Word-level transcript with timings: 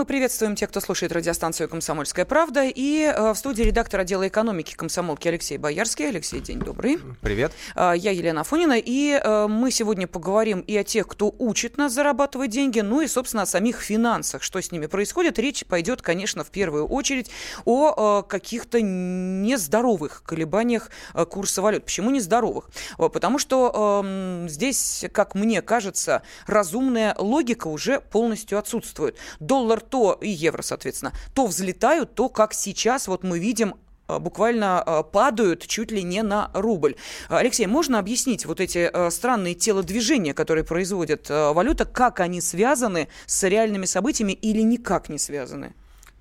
Мы 0.00 0.06
приветствуем 0.06 0.56
тех, 0.56 0.70
кто 0.70 0.80
слушает 0.80 1.12
радиостанцию 1.12 1.68
«Комсомольская 1.68 2.24
правда». 2.24 2.64
И 2.64 3.02
э, 3.02 3.32
в 3.32 3.36
студии 3.36 3.62
редактор 3.64 4.00
отдела 4.00 4.26
экономики 4.26 4.74
комсомолки 4.74 5.28
Алексей 5.28 5.58
Боярский. 5.58 6.08
Алексей, 6.08 6.40
день 6.40 6.58
добрый. 6.58 7.00
Привет. 7.20 7.52
Э, 7.76 7.92
я 7.94 8.10
Елена 8.10 8.40
Афонина. 8.40 8.78
И 8.78 9.20
э, 9.22 9.46
мы 9.46 9.70
сегодня 9.70 10.06
поговорим 10.06 10.60
и 10.60 10.74
о 10.74 10.84
тех, 10.84 11.06
кто 11.06 11.34
учит 11.38 11.76
нас 11.76 11.92
зарабатывать 11.92 12.48
деньги, 12.48 12.80
ну 12.80 13.02
и, 13.02 13.08
собственно, 13.08 13.42
о 13.42 13.46
самих 13.46 13.82
финансах. 13.82 14.42
Что 14.42 14.62
с 14.62 14.72
ними 14.72 14.86
происходит. 14.86 15.38
Речь 15.38 15.66
пойдет, 15.66 16.00
конечно, 16.00 16.44
в 16.44 16.50
первую 16.50 16.86
очередь 16.86 17.30
о 17.66 18.22
каких-то 18.22 18.80
нездоровых 18.80 20.22
колебаниях 20.22 20.88
курса 21.28 21.60
валют. 21.60 21.84
Почему 21.84 22.08
нездоровых? 22.08 22.70
Потому 22.96 23.38
что 23.38 24.02
эм, 24.02 24.48
здесь, 24.48 25.04
как 25.12 25.34
мне 25.34 25.60
кажется, 25.60 26.22
разумная 26.46 27.14
логика 27.18 27.66
уже 27.66 28.00
полностью 28.00 28.58
отсутствует. 28.58 29.18
Доллар 29.40 29.82
то 29.90 30.18
и 30.20 30.28
евро, 30.28 30.62
соответственно, 30.62 31.12
то 31.34 31.46
взлетают, 31.46 32.14
то, 32.14 32.28
как 32.28 32.54
сейчас, 32.54 33.08
вот 33.08 33.24
мы 33.24 33.38
видим, 33.38 33.74
э, 34.08 34.18
буквально 34.18 34.82
э, 34.86 35.02
падают 35.12 35.66
чуть 35.66 35.90
ли 35.90 36.02
не 36.02 36.22
на 36.22 36.50
рубль. 36.54 36.96
Алексей, 37.28 37.66
можно 37.66 37.98
объяснить 37.98 38.46
вот 38.46 38.60
эти 38.60 38.90
э, 38.92 39.10
странные 39.10 39.54
телодвижения, 39.54 40.32
которые 40.34 40.64
производит 40.64 41.28
валюта, 41.28 41.84
как 41.84 42.20
они 42.20 42.40
связаны 42.40 43.08
с 43.26 43.42
реальными 43.48 43.86
событиями 43.86 44.32
или 44.32 44.62
никак 44.62 45.08
не 45.08 45.18
связаны? 45.18 45.74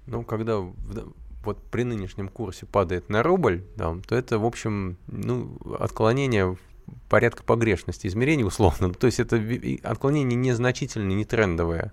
Ну, 0.08 0.24
когда 0.24 0.60
вот 1.44 1.58
при 1.72 1.84
нынешнем 1.84 2.30
курсе 2.30 2.66
падает 2.66 3.10
на 3.10 3.24
рубль, 3.24 3.64
да, 3.76 3.96
то 4.08 4.16
это, 4.16 4.40
в 4.40 4.46
общем, 4.46 4.98
ну, 5.08 5.58
отклонение 5.80 6.58
порядка 7.08 7.44
погрешности 7.44 8.08
измерений 8.08 8.44
условно. 8.44 8.94
То 8.94 9.08
есть 9.08 9.20
это 9.20 9.42
отклонение 9.84 10.36
незначительное, 10.36 11.16
не 11.16 11.26
трендовое. 11.26 11.92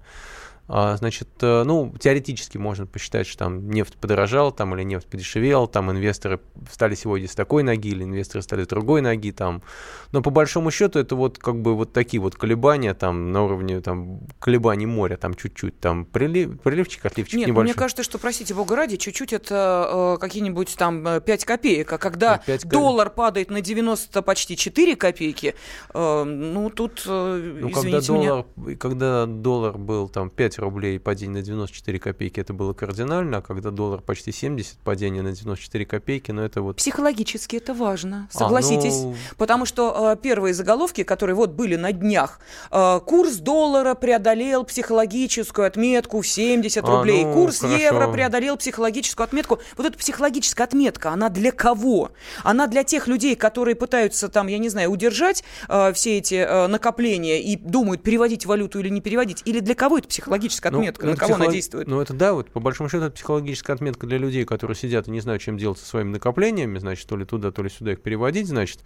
А, 0.69 0.97
значит, 0.97 1.29
э, 1.43 1.63
ну, 1.65 1.95
теоретически 1.99 2.59
можно 2.59 2.87
посчитать, 2.87 3.27
что 3.27 3.39
там 3.39 3.71
нефть 3.71 3.97
подорожала, 3.97 4.51
там, 4.51 4.75
или 4.75 4.83
нефть 4.83 5.07
подешевела, 5.07 5.69
там 5.69 5.93
инвесторы 5.93 6.41
встали 6.69 6.97
сегодня 6.97 7.29
с 7.29 7.37
такой 7.37 7.63
ноги, 7.63 7.89
или 7.89 8.03
инвесторы 8.03 8.43
стали 8.43 8.65
с 8.65 8.67
другой 8.67 9.01
ноги, 9.01 9.31
там. 9.31 9.63
Но 10.11 10.23
по 10.23 10.31
большому 10.31 10.73
счету 10.73 10.99
это 10.99 11.15
вот 11.15 11.39
как 11.39 11.61
бы 11.63 11.77
вот 11.77 11.93
такие 11.93 12.21
вот 12.21 12.35
колебания 12.35 12.95
там 12.95 13.31
на 13.31 13.45
уровне 13.45 13.81
там 13.81 14.21
колебаний 14.41 14.87
моря, 14.87 15.17
там 15.17 15.35
чуть-чуть, 15.35 15.79
там 15.79 16.05
прилив, 16.05 16.61
приливчик, 16.61 17.07
отливчик 17.07 17.39
Нет, 17.39 17.49
небольшой. 17.49 17.65
мне 17.65 17.75
кажется, 17.75 18.03
что, 18.03 18.19
простите 18.19 18.53
бога 18.53 18.75
ради, 18.75 18.97
чуть-чуть 18.97 19.33
это 19.33 20.17
э, 20.17 20.21
какие-нибудь 20.21 20.75
там 20.77 21.21
5 21.21 21.29
э, 21.29 21.47
копеек, 21.47 21.93
а 21.93 21.99
когда 21.99 22.39
5 22.39 22.65
ну, 22.65 22.71
доллар 22.71 23.11
падает 23.11 23.51
на 23.51 23.61
90 23.61 24.21
почти 24.23 24.57
4 24.57 24.97
копейки, 24.97 25.55
э, 25.95 26.25
ну, 26.25 26.71
тут, 26.71 27.05
э, 27.07 27.57
ну, 27.61 27.71
когда 27.71 28.01
доллар, 28.01 28.45
меня... 28.57 28.77
когда 28.77 29.27
доллар 29.27 29.79
был 29.79 30.09
там 30.09 30.29
5 30.29 30.56
5 30.57 30.59
рублей 30.59 30.99
падение 30.99 31.41
на 31.41 31.43
94 31.43 31.99
копейки, 31.99 32.41
это 32.41 32.53
было 32.53 32.73
кардинально, 32.73 33.39
а 33.39 33.43
когда 33.43 33.71
доллар 33.71 34.01
почти 34.01 34.33
70, 34.33 34.79
падение 34.79 35.23
на 35.23 35.33
94 35.33 35.85
копейки, 35.87 36.31
но 36.31 36.41
ну, 36.41 36.47
это 36.47 36.63
вот... 36.63 36.77
Психологически 36.77 37.57
это 37.57 37.75
важно, 37.75 38.29
согласитесь. 38.31 39.01
А, 39.01 39.07
ну... 39.07 39.17
Потому 39.37 39.67
что 39.67 40.13
э, 40.13 40.23
первые 40.23 40.55
заголовки, 40.55 41.03
которые 41.03 41.37
вот 41.37 41.51
были 41.51 41.77
на 41.77 41.93
днях, 41.93 42.41
э, 42.71 43.01
курс 43.05 43.37
доллара 43.37 43.95
преодолел 43.95 44.65
психологическую 44.65 45.67
отметку 45.67 46.21
в 46.21 46.27
70 46.27 46.83
а, 46.83 46.87
рублей, 46.87 47.25
ну, 47.25 47.35
курс 47.35 47.61
хорошо. 47.61 47.79
евро 47.79 48.09
преодолел 48.09 48.57
психологическую 48.57 49.25
отметку. 49.25 49.59
Вот 49.77 49.87
эта 49.87 49.99
психологическая 49.99 50.67
отметка, 50.67 51.11
она 51.11 51.29
для 51.29 51.53
кого? 51.53 52.13
Она 52.43 52.67
для 52.67 52.85
тех 52.85 53.07
людей, 53.09 53.37
которые 53.37 53.75
пытаются 53.75 54.29
там, 54.29 54.47
я 54.47 54.59
не 54.59 54.69
знаю, 54.69 54.91
удержать 54.91 55.45
э, 55.69 55.93
все 55.93 56.19
эти 56.19 56.35
э, 56.35 56.67
накопления 56.67 57.43
и 57.43 57.57
думают, 57.57 58.03
переводить 58.03 58.47
валюту 58.47 58.81
или 58.81 58.89
не 58.89 59.01
переводить, 59.01 59.43
или 59.45 59.61
для 59.61 59.75
кого 59.75 59.99
это 59.99 60.09
психологическая 60.09 60.46
психологическая 60.49 60.73
ну, 60.73 60.79
отметка, 60.79 61.07
ну, 61.07 61.13
на 61.13 61.17
кого 61.17 61.29
психолог... 61.29 61.47
она 61.47 61.53
действует? 61.53 61.89
Ну, 61.89 62.01
это 62.01 62.15
да, 62.15 62.33
вот 62.33 62.51
по 62.51 62.61
большому 62.61 62.89
счету, 62.89 63.05
это 63.05 63.15
психологическая 63.15 63.77
отметка 63.77 64.07
для 64.07 64.19
людей, 64.19 64.45
которые 64.45 64.77
сидят 64.77 65.09
и 65.09 65.11
не 65.11 65.21
знают, 65.21 65.43
чем 65.43 65.59
делать 65.59 65.79
со 65.79 65.87
своими 65.87 66.11
накоплениями, 66.11 66.79
значит, 66.79 67.09
то 67.09 67.17
ли 67.17 67.25
туда, 67.25 67.51
то 67.53 67.63
ли 67.63 67.71
сюда 67.71 67.93
их 67.93 68.03
переводить, 68.03 68.47
значит, 68.47 68.81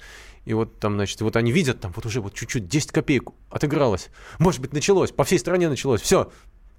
и 0.45 0.55
вот 0.55 0.79
там, 0.79 0.95
значит, 0.95 1.21
вот 1.21 1.37
они 1.37 1.53
видят, 1.53 1.81
там 1.81 1.93
вот 1.95 2.07
уже 2.07 2.21
вот 2.21 2.35
чуть-чуть 2.35 2.69
10 2.69 2.93
копеек 2.93 3.31
отыгралось, 3.51 4.09
может 4.39 4.61
быть, 4.61 4.73
началось, 4.73 5.13
по 5.13 5.25
всей 5.25 5.39
стране 5.39 5.69
началось, 5.69 6.01
все, 6.01 6.31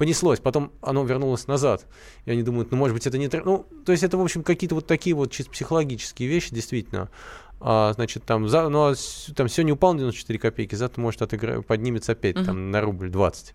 понеслось, 0.01 0.39
потом 0.39 0.71
оно 0.81 1.03
вернулось 1.03 1.45
назад. 1.45 1.85
И 2.25 2.31
они 2.31 2.41
думают, 2.41 2.71
ну, 2.71 2.77
может 2.77 2.95
быть, 2.95 3.05
это 3.05 3.19
не... 3.19 3.29
Ну, 3.45 3.67
то 3.85 3.91
есть 3.91 4.03
это, 4.03 4.17
в 4.17 4.21
общем, 4.21 4.41
какие-то 4.41 4.73
вот 4.73 4.87
такие 4.87 5.15
вот 5.15 5.31
чисто 5.31 5.51
психологические 5.51 6.27
вещи, 6.27 6.55
действительно. 6.55 7.11
А, 7.59 7.93
значит, 7.93 8.23
там, 8.23 8.49
за, 8.49 8.67
ну, 8.69 8.89
а 8.89 8.95
там 9.35 9.47
сегодня 9.47 9.75
упал 9.75 9.93
на 9.93 9.99
94 9.99 10.39
копейки, 10.39 10.73
завтра, 10.73 10.99
может, 11.01 11.21
отыгра... 11.21 11.61
поднимется 11.61 12.13
опять 12.13 12.35
uh-huh. 12.35 12.45
там 12.45 12.71
на 12.71 12.81
рубль 12.81 13.11
20. 13.11 13.53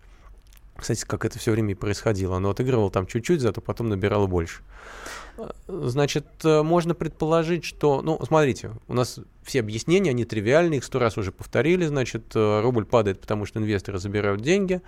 Кстати, 0.77 1.03
как 1.05 1.25
это 1.25 1.39
все 1.39 1.51
время 1.51 1.71
и 1.71 1.75
происходило. 1.75 2.37
Оно 2.37 2.51
отыгрывало 2.51 2.91
там 2.91 3.07
чуть-чуть, 3.07 3.41
зато 3.41 3.61
потом 3.61 3.89
набирало 3.89 4.27
больше. 4.27 4.61
Значит, 5.67 6.25
э, 6.43 6.63
можно 6.63 6.95
предположить, 6.95 7.63
что... 7.63 8.01
Ну, 8.01 8.19
смотрите, 8.25 8.71
у 8.87 8.93
нас 8.93 9.19
все 9.43 9.59
объяснения, 9.59 10.11
они 10.11 10.25
тривиальные, 10.25 10.79
их 10.79 10.83
сто 10.83 10.99
раз 10.99 11.17
уже 11.17 11.31
повторили. 11.31 11.85
Значит, 11.85 12.35
э, 12.35 12.61
рубль 12.61 12.85
падает, 12.85 13.21
потому 13.21 13.45
что 13.45 13.59
инвесторы 13.59 13.99
забирают 13.99 14.41
деньги. 14.41 14.81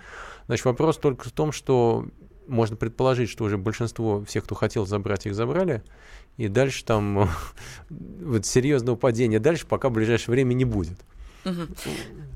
Значит, 0.46 0.64
вопрос 0.64 0.96
только 0.98 1.28
в 1.28 1.32
том, 1.32 1.52
что 1.52 2.06
можно 2.48 2.76
предположить, 2.76 3.30
что 3.30 3.44
уже 3.44 3.58
большинство 3.58 4.24
всех, 4.24 4.44
кто 4.44 4.54
хотел 4.54 4.86
забрать, 4.86 5.26
их 5.26 5.34
забрали. 5.34 5.82
И 6.36 6.48
дальше 6.48 6.84
там 6.84 7.28
вот 7.90 8.44
серьезного 8.44 8.96
падения 8.96 9.38
дальше 9.38 9.66
пока 9.66 9.88
в 9.88 9.92
ближайшее 9.92 10.32
время 10.32 10.54
не 10.54 10.64
будет. 10.64 10.98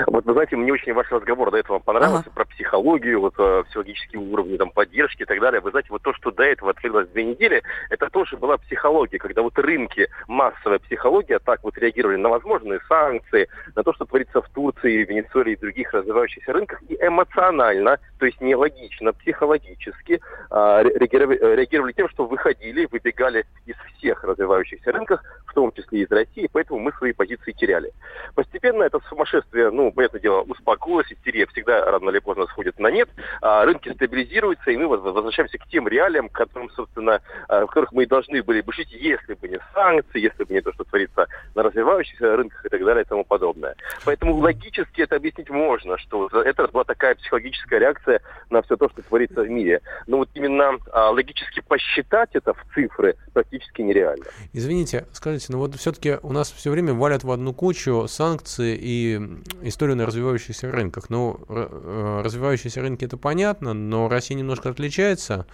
Вот, 0.06 0.24
вы 0.24 0.32
знаете, 0.32 0.56
мне 0.56 0.72
очень 0.72 0.92
ваш 0.92 1.10
разговор 1.10 1.50
до 1.50 1.58
этого 1.58 1.78
понравился 1.78 2.24
ага. 2.26 2.34
про 2.34 2.44
психологию, 2.46 3.20
вот 3.20 3.34
э, 3.38 3.64
психологические 3.64 4.20
уровни, 4.20 4.56
там, 4.56 4.70
поддержки 4.70 5.22
и 5.22 5.24
так 5.24 5.40
далее. 5.40 5.60
Вы 5.60 5.70
знаете, 5.70 5.88
вот 5.90 6.02
то, 6.02 6.12
что 6.14 6.30
до 6.30 6.42
этого 6.42 6.70
открылось 6.70 7.08
две 7.08 7.24
недели, 7.24 7.62
это 7.90 8.08
тоже 8.10 8.36
была 8.36 8.56
психология, 8.58 9.18
когда 9.18 9.42
вот 9.42 9.58
рынки, 9.58 10.08
массовая 10.26 10.78
психология 10.78 11.38
так 11.38 11.62
вот 11.62 11.76
реагировали 11.78 12.16
на 12.16 12.28
возможные 12.28 12.80
санкции, 12.88 13.48
на 13.74 13.82
то, 13.82 13.92
что 13.92 14.04
творится 14.04 14.40
в 14.40 14.48
Турции, 14.50 15.04
Венесуэле 15.04 15.52
и 15.52 15.56
других 15.56 15.92
развивающихся 15.92 16.52
рынках, 16.52 16.82
и 16.88 16.94
эмоционально, 16.94 17.98
то 18.18 18.26
есть 18.26 18.40
не 18.40 18.54
логично, 18.54 19.12
психологически 19.12 20.20
э, 20.50 20.82
реагировали, 20.82 21.56
реагировали 21.56 21.92
тем, 21.92 22.08
что 22.08 22.26
выходили, 22.26 22.88
выбегали 22.90 23.44
из 23.66 23.76
всех 23.96 24.24
развивающихся 24.24 24.92
рынков, 24.92 25.20
в 25.46 25.54
том 25.54 25.72
числе 25.72 26.02
из 26.02 26.10
России, 26.10 26.48
поэтому 26.50 26.80
мы 26.80 26.92
свои 26.92 27.12
позиции 27.12 27.52
теряли. 27.52 27.92
Постепенно 28.34 28.82
это 28.82 29.00
сумасшествие 29.08 29.70
ну, 29.70 29.83
понятное 29.92 30.20
дело, 30.20 30.42
успокоилась, 30.42 31.12
истерия 31.12 31.46
всегда 31.46 31.84
рано 31.84 32.10
или 32.10 32.18
поздно 32.18 32.46
сходит 32.46 32.78
на 32.78 32.90
нет, 32.90 33.08
а 33.40 33.64
рынки 33.64 33.92
стабилизируются, 33.92 34.70
и 34.70 34.76
мы 34.76 34.86
возвращаемся 34.86 35.58
к 35.58 35.66
тем 35.68 35.88
реалиям, 35.88 36.28
которым, 36.28 36.70
собственно, 36.70 37.20
а, 37.48 37.64
в 37.64 37.68
которых 37.68 37.92
мы 37.92 38.04
и 38.04 38.06
должны 38.06 38.42
были 38.42 38.60
бы 38.60 38.72
жить, 38.72 38.92
если 38.92 39.34
бы 39.34 39.48
не 39.48 39.58
санкции, 39.72 40.20
если 40.20 40.44
бы 40.44 40.54
не 40.54 40.60
то, 40.60 40.72
что 40.72 40.84
творится 40.84 41.26
на 41.54 41.62
развивающихся 41.62 42.36
рынках 42.36 42.64
и 42.64 42.68
так 42.68 42.84
далее 42.84 43.04
и 43.04 43.06
тому 43.06 43.24
подобное. 43.24 43.74
Поэтому 44.04 44.36
логически 44.36 45.02
это 45.02 45.16
объяснить 45.16 45.50
можно, 45.50 45.98
что 45.98 46.28
это 46.28 46.68
была 46.68 46.84
такая 46.84 47.14
психологическая 47.14 47.78
реакция 47.80 48.20
на 48.50 48.62
все 48.62 48.76
то, 48.76 48.88
что 48.88 49.02
творится 49.02 49.42
в 49.42 49.48
мире. 49.48 49.80
Но 50.06 50.18
вот 50.18 50.28
именно 50.34 50.78
а, 50.92 51.10
логически 51.10 51.60
посчитать 51.60 52.30
это 52.32 52.54
в 52.54 52.64
цифры 52.74 53.16
практически 53.32 53.82
нереально. 53.82 54.24
Извините, 54.52 55.06
скажите, 55.12 55.46
ну 55.50 55.58
вот 55.58 55.74
все-таки 55.76 56.18
у 56.22 56.32
нас 56.32 56.50
все 56.52 56.70
время 56.70 56.94
валят 56.94 57.24
в 57.24 57.30
одну 57.30 57.52
кучу 57.52 58.06
санкции 58.08 58.76
и 58.80 59.20
историю 59.68 59.96
на 59.96 60.06
развивающихся 60.06 60.70
рынках. 60.70 61.10
Ну, 61.10 61.40
э, 61.48 62.20
развивающиеся 62.24 62.80
рынки 62.80 63.04
это 63.04 63.16
понятно, 63.16 63.72
но 63.72 64.08
Россия 64.08 64.36
немножко 64.36 64.70
отличается. 64.70 65.46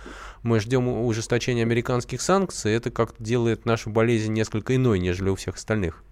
Мы 0.43 0.61
ждем 0.61 0.89
ужесточения 0.89 1.63
американских 1.63 2.21
санкций. 2.21 2.73
Это 2.73 2.91
как 2.91 3.15
делает 3.19 3.65
нашу 3.65 3.91
болезнь 3.91 4.33
несколько 4.33 4.77
иной, 4.77 4.99
нежели 4.99 5.29
у 5.29 5.37
всех 5.37 5.57
остальных. 5.57 6.03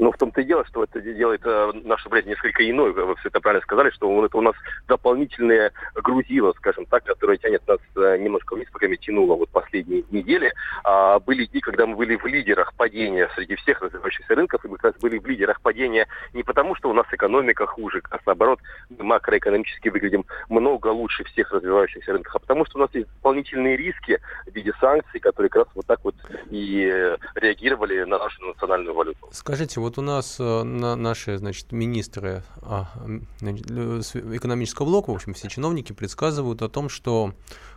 Но 0.00 0.10
в 0.10 0.16
том-то 0.16 0.40
и 0.40 0.44
дело, 0.44 0.64
что 0.64 0.82
это 0.82 1.00
делает 1.00 1.42
э, 1.44 1.72
наше 1.84 2.04
рубль 2.04 2.24
несколько 2.24 2.68
иной. 2.68 2.92
Вы 2.92 3.14
все 3.16 3.28
это 3.28 3.38
правильно 3.38 3.62
сказали, 3.62 3.90
что 3.90 4.24
это 4.24 4.38
у 4.38 4.40
нас 4.40 4.54
дополнительное 4.88 5.72
грузило, 5.94 6.54
скажем 6.56 6.86
так, 6.86 7.04
которое 7.04 7.36
тянет 7.36 7.66
нас 7.68 7.80
э, 7.96 8.16
немножко 8.18 8.54
вниз, 8.54 8.68
пока 8.72 8.88
тянуло 8.96 9.36
вот 9.36 9.50
последние 9.50 10.04
недели. 10.10 10.52
А, 10.84 11.18
были 11.20 11.44
дни, 11.44 11.60
когда 11.60 11.86
мы 11.86 11.96
были 11.96 12.16
в 12.16 12.24
лидерах 12.24 12.72
падения 12.74 13.28
среди 13.34 13.56
всех 13.56 13.82
развивающихся 13.82 14.34
рынков, 14.34 14.64
и 14.64 14.68
мы 14.68 14.76
как 14.76 14.92
раз 14.92 15.02
были 15.02 15.18
в 15.18 15.26
лидерах 15.26 15.60
падения 15.60 16.06
не 16.32 16.42
потому, 16.42 16.74
что 16.74 16.88
у 16.88 16.94
нас 16.94 17.06
экономика 17.12 17.66
хуже, 17.66 18.02
а 18.10 18.18
наоборот, 18.24 18.60
мы 18.88 19.04
макроэкономически 19.04 19.90
выглядим 19.90 20.24
много 20.48 20.88
лучше 20.88 21.24
всех 21.24 21.52
развивающихся 21.52 22.12
рынков, 22.12 22.34
а 22.36 22.38
потому 22.38 22.64
что 22.64 22.78
у 22.78 22.80
нас 22.80 22.90
есть 22.94 23.08
дополнительные 23.16 23.76
риски 23.76 24.18
в 24.46 24.54
виде 24.54 24.72
санкций, 24.80 25.20
которые 25.20 25.50
как 25.50 25.66
раз 25.66 25.74
вот 25.74 25.86
так 25.86 26.00
вот 26.04 26.14
и 26.50 26.90
э, 26.90 27.16
реагировали 27.34 28.04
на 28.04 28.18
нашу 28.18 28.44
национальную 28.46 28.94
валюту. 28.94 29.28
Скажите, 29.32 29.80
вот 29.80 29.89
у 29.98 30.02
нас 30.02 30.36
э, 30.38 30.62
на, 30.62 30.96
наши, 30.96 31.38
значит, 31.38 31.72
министры 31.72 32.42
а, 32.62 32.90
значит, 33.38 33.66
экономического 33.70 34.86
блока, 34.86 35.10
в 35.10 35.14
общем, 35.14 35.34
все 35.34 35.48
чиновники 35.48 35.92
предсказывают 35.92 36.62
о 36.62 36.68
том, 36.68 36.88
что 36.88 37.34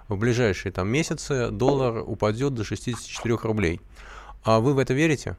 в 0.07 0.17
ближайшие 0.17 0.71
там 0.71 0.89
месяцы 0.89 1.49
доллар 1.49 2.03
упадет 2.05 2.53
до 2.53 2.63
64 2.63 3.35
рублей. 3.43 3.81
А 4.43 4.59
вы 4.59 4.73
в 4.73 4.79
это 4.79 4.93
верите? 4.93 5.37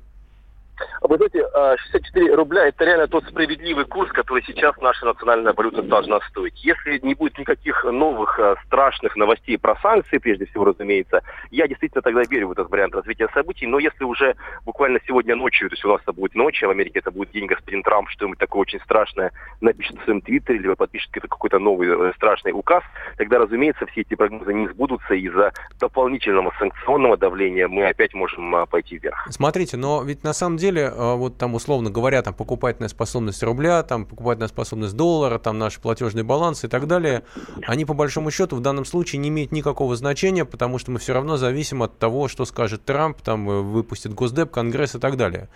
Вы 1.03 1.17
знаете, 1.17 1.45
64 1.93 2.33
а, 2.33 2.37
рубля– 2.37 2.67
это 2.69 2.85
реально 2.85 3.07
тот 3.07 3.25
справедливый 3.25 3.85
курс, 3.85 4.11
который 4.13 4.43
сейчас 4.47 4.77
наша 4.81 5.07
национальная 5.07 5.53
валюта 5.53 5.83
должна 5.83 6.21
стоить. 6.31 6.65
Если 6.65 6.99
не 7.03 7.15
будет 7.15 7.39
никаких 7.39 7.85
новых 7.85 8.39
а, 8.39 8.57
страшных 8.67 9.17
новостей 9.17 9.59
про 9.59 9.77
санкции, 9.77 10.19
прежде 10.19 10.47
всего, 10.47 10.65
разумеется, 10.65 11.23
я 11.51 11.69
действительно 11.69 12.03
тогда 12.03 12.23
верю 12.29 12.49
в 12.49 12.53
этот 12.53 12.71
вариант 12.71 12.95
развития 12.95 13.29
событий. 13.35 13.67
Но 13.67 13.79
если 13.79 14.05
уже 14.05 14.37
буквально 14.65 14.99
сегодня 15.07 15.37
ночью, 15.37 15.69
то 15.69 15.75
есть 15.75 15.85
у 15.85 15.89
нас 15.89 16.01
это 16.03 16.13
будет 16.13 16.35
ночь, 16.35 16.63
а 16.63 16.69
в 16.69 16.71
Америке 16.71 17.01
это 17.01 17.11
будет 17.11 17.31
день 17.33 17.47
господин 17.47 17.83
Трамп, 17.83 18.09
что-нибудь 18.11 18.39
такое 18.39 18.63
очень 18.63 18.81
страшное 18.81 19.33
напишет 19.61 19.99
в 19.99 20.05
своем 20.05 20.21
твиттере, 20.21 20.59
либо 20.59 20.75
подпишет 20.75 21.11
какой-то 21.13 21.59
новый 21.59 21.89
э, 21.89 22.13
страшный 22.17 22.53
указ, 22.53 22.83
тогда, 23.17 23.39
разумеется, 23.39 23.87
все 23.87 24.03
эти 24.03 24.15
прогнозы 24.15 24.53
не 24.53 24.69
сбудутся 24.69 25.15
из-за 25.15 25.53
дополнительного 25.79 26.53
санкционного 26.59 27.17
давления 27.17 27.69
мы 27.69 27.87
опять 27.87 28.15
можем 28.15 28.55
а, 28.55 28.67
пойти 28.67 28.99
вверх. 28.99 29.27
Смотрите, 29.31 29.77
но 29.77 30.03
ведь 30.03 30.25
на 30.25 30.33
самом 30.33 30.57
деле 30.57 30.64
деле, 30.65 30.91
а, 30.95 31.15
вот 31.17 31.37
там, 31.37 31.55
условно 31.55 31.91
говоря, 31.91 32.23
там 32.23 32.33
покупательная 32.33 32.89
способность 32.89 33.43
рубля, 33.43 33.83
там 33.83 34.07
покупательная 34.07 34.49
способность 34.49 34.97
доллара, 34.97 35.39
там 35.39 35.59
наш 35.59 35.79
платежный 35.79 36.23
баланс 36.23 36.65
и 36.65 36.69
так 36.69 36.87
далее, 36.87 37.23
они 37.67 37.85
по 37.85 37.93
большому 37.93 38.31
счету 38.31 38.57
в 38.57 38.61
данном 38.61 38.85
случае 38.85 39.19
не 39.21 39.29
имеют 39.29 39.53
никакого 39.53 39.95
значения, 39.97 40.45
потому 40.45 40.79
что 40.79 40.91
мы 40.91 40.99
все 40.99 41.13
равно 41.13 41.37
зависим 41.37 41.83
от 41.83 41.99
того, 41.99 42.29
что 42.29 42.45
скажет 42.47 42.85
Трамп, 42.85 43.21
там 43.21 43.51
э, 43.51 43.61
выпустит 43.61 44.15
Госдеп, 44.15 44.51
Конгресс 44.51 44.95
и 44.95 44.99
так 44.99 45.17
далее. 45.17 45.49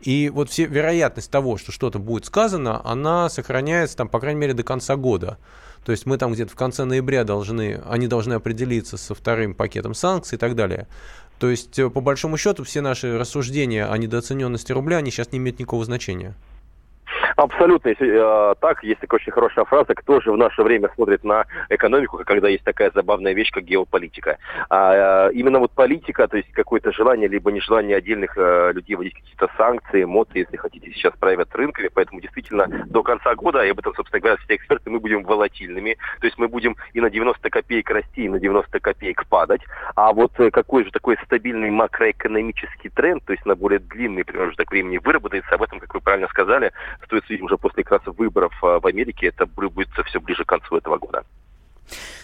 И 0.00 0.30
вот 0.34 0.50
все, 0.50 0.66
вероятность 0.66 1.30
того, 1.30 1.56
что 1.56 1.72
что-то 1.72 1.98
будет 1.98 2.26
сказано, 2.26 2.80
она 2.84 3.28
сохраняется, 3.28 3.96
там, 3.96 4.08
по 4.08 4.20
крайней 4.20 4.40
мере, 4.40 4.52
до 4.52 4.62
конца 4.62 4.96
года. 4.96 5.38
То 5.86 5.92
есть 5.92 6.04
мы 6.04 6.18
там 6.18 6.32
где-то 6.32 6.50
в 6.50 6.56
конце 6.56 6.84
ноября 6.84 7.22
должны, 7.22 7.80
они 7.88 8.08
должны 8.08 8.34
определиться 8.34 8.96
со 8.96 9.14
вторым 9.14 9.54
пакетом 9.54 9.94
санкций 9.94 10.34
и 10.34 10.38
так 10.38 10.56
далее. 10.56 10.88
То 11.38 11.50
есть, 11.50 11.78
э, 11.78 11.90
по 11.90 12.00
большому 12.00 12.36
счету, 12.36 12.64
все 12.64 12.80
наши 12.80 13.18
рассуждения 13.18 13.86
о 13.86 13.96
недооцененности 13.98 14.72
рубля, 14.72 14.98
они 14.98 15.10
сейчас 15.10 15.32
не 15.32 15.38
имеют 15.38 15.58
никакого 15.58 15.84
значения. 15.84 16.34
Абсолютно 17.36 17.90
если, 17.90 18.10
э, 18.12 18.54
так. 18.60 18.82
Есть 18.82 19.00
такая 19.00 19.20
очень 19.20 19.32
хорошая 19.32 19.66
фраза. 19.66 19.94
Кто 19.94 20.20
же 20.20 20.32
в 20.32 20.38
наше 20.38 20.62
время 20.62 20.90
смотрит 20.94 21.22
на 21.22 21.44
экономику, 21.68 22.22
когда 22.24 22.48
есть 22.48 22.64
такая 22.64 22.90
забавная 22.94 23.34
вещь, 23.34 23.50
как 23.50 23.64
геополитика? 23.64 24.38
А, 24.70 25.28
э, 25.28 25.32
именно 25.34 25.58
вот 25.58 25.72
политика, 25.72 26.28
то 26.28 26.38
есть 26.38 26.50
какое-то 26.52 26.92
желание, 26.92 27.28
либо 27.28 27.52
нежелание 27.52 27.98
отдельных 27.98 28.32
э, 28.38 28.72
людей 28.72 28.96
вводить 28.96 29.14
какие-то 29.14 29.50
санкции, 29.58 30.04
эмоции, 30.04 30.40
если 30.40 30.56
хотите, 30.56 30.90
сейчас 30.92 31.12
правят 31.20 31.54
рынками. 31.54 31.90
Поэтому 31.92 32.22
действительно 32.22 32.68
до 32.86 33.02
конца 33.02 33.34
года, 33.34 33.62
и 33.64 33.70
об 33.70 33.80
этом, 33.80 33.94
собственно 33.94 34.20
говоря, 34.20 34.38
все 34.38 34.56
эксперты, 34.56 34.88
мы 34.88 34.98
будем 34.98 35.22
волатильными. 35.22 35.98
То 36.20 36.26
есть 36.26 36.38
мы 36.38 36.48
будем 36.48 36.76
и 36.94 37.02
на 37.02 37.10
90 37.10 37.50
копеек 37.50 37.90
расти, 37.90 38.24
и 38.24 38.28
на 38.30 38.40
90 38.40 38.80
копеек 38.80 39.26
падать. 39.26 39.60
А 39.94 40.14
вот 40.14 40.32
э, 40.40 40.50
какой 40.50 40.84
же 40.84 40.90
такой 40.90 41.18
стабильный 41.26 41.70
макроэкономический 41.70 42.88
тренд, 42.88 43.22
то 43.26 43.32
есть 43.34 43.44
на 43.44 43.54
более 43.54 43.78
длинный 43.78 44.24
промежуток 44.24 44.70
времени 44.70 44.96
выработается, 44.96 45.54
об 45.54 45.62
этом, 45.62 45.80
как 45.80 45.92
вы 45.92 46.00
правильно 46.00 46.28
сказали, 46.28 46.72
стоит 47.04 47.25
судить 47.26 47.42
уже 47.42 47.56
после 47.56 47.84
как 47.84 48.04
раз 48.04 48.16
выборов 48.16 48.52
а, 48.62 48.80
в 48.80 48.86
Америке. 48.86 49.26
Это 49.26 49.46
будет 49.46 49.88
все 50.06 50.20
ближе 50.20 50.44
к 50.44 50.48
концу 50.48 50.76
этого 50.76 50.98
года. 50.98 51.24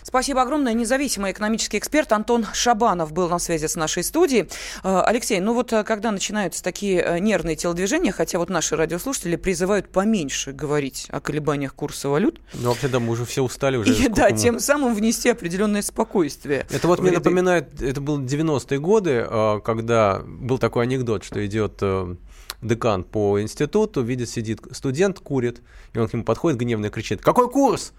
Спасибо 0.02 0.42
огромное. 0.42 0.74
Независимый 0.74 1.30
экономический 1.30 1.78
эксперт 1.78 2.10
Антон 2.12 2.44
Шабанов 2.52 3.12
был 3.12 3.28
на 3.28 3.38
связи 3.38 3.66
с 3.66 3.76
нашей 3.76 4.02
студией. 4.02 4.48
А, 4.82 5.04
Алексей, 5.04 5.38
ну 5.40 5.54
вот 5.54 5.72
а, 5.72 5.84
когда 5.84 6.10
начинаются 6.10 6.62
такие 6.62 7.18
нервные 7.20 7.54
телодвижения, 7.54 8.10
хотя 8.10 8.38
вот 8.38 8.50
наши 8.50 8.76
радиослушатели 8.76 9.36
призывают 9.36 9.88
поменьше 9.90 10.52
говорить 10.52 11.06
о 11.10 11.20
колебаниях 11.20 11.74
курса 11.74 12.08
валют. 12.08 12.40
Ну, 12.54 12.70
вообще, 12.70 12.88
да, 12.88 12.98
мы 12.98 13.12
уже 13.12 13.24
все 13.24 13.42
устали 13.42 13.76
уже. 13.76 13.92
И, 14.04 14.08
да, 14.08 14.30
мы... 14.30 14.36
тем 14.36 14.58
самым 14.58 14.94
внести 14.94 15.30
определенное 15.30 15.82
спокойствие. 15.82 16.66
Это 16.70 16.88
вот 16.88 16.98
мне 17.00 17.12
напоминает, 17.12 17.80
это 17.80 18.00
был 18.00 18.20
90-е 18.20 18.80
годы, 18.80 19.26
когда 19.64 20.20
был 20.26 20.58
такой 20.58 20.84
анекдот, 20.84 21.24
что 21.24 21.44
идет 21.46 21.78
э, 21.80 22.16
декан 22.62 23.04
по 23.04 23.40
институту, 23.42 24.02
видит, 24.02 24.28
сидит 24.30 24.60
студент, 24.70 25.18
курит, 25.18 25.60
и 25.92 25.98
он 25.98 26.08
к 26.08 26.12
нему 26.12 26.24
подходит 26.24 26.58
гневно 26.58 26.86
и 26.86 26.90
кричит, 26.90 27.20
какой 27.20 27.50
курс? 27.50 27.92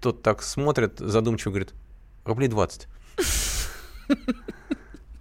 Тот 0.00 0.22
так 0.22 0.42
смотрит, 0.42 0.98
задумчиво 0.98 1.50
говорит, 1.50 1.74
рублей 2.24 2.48
20. 2.48 2.88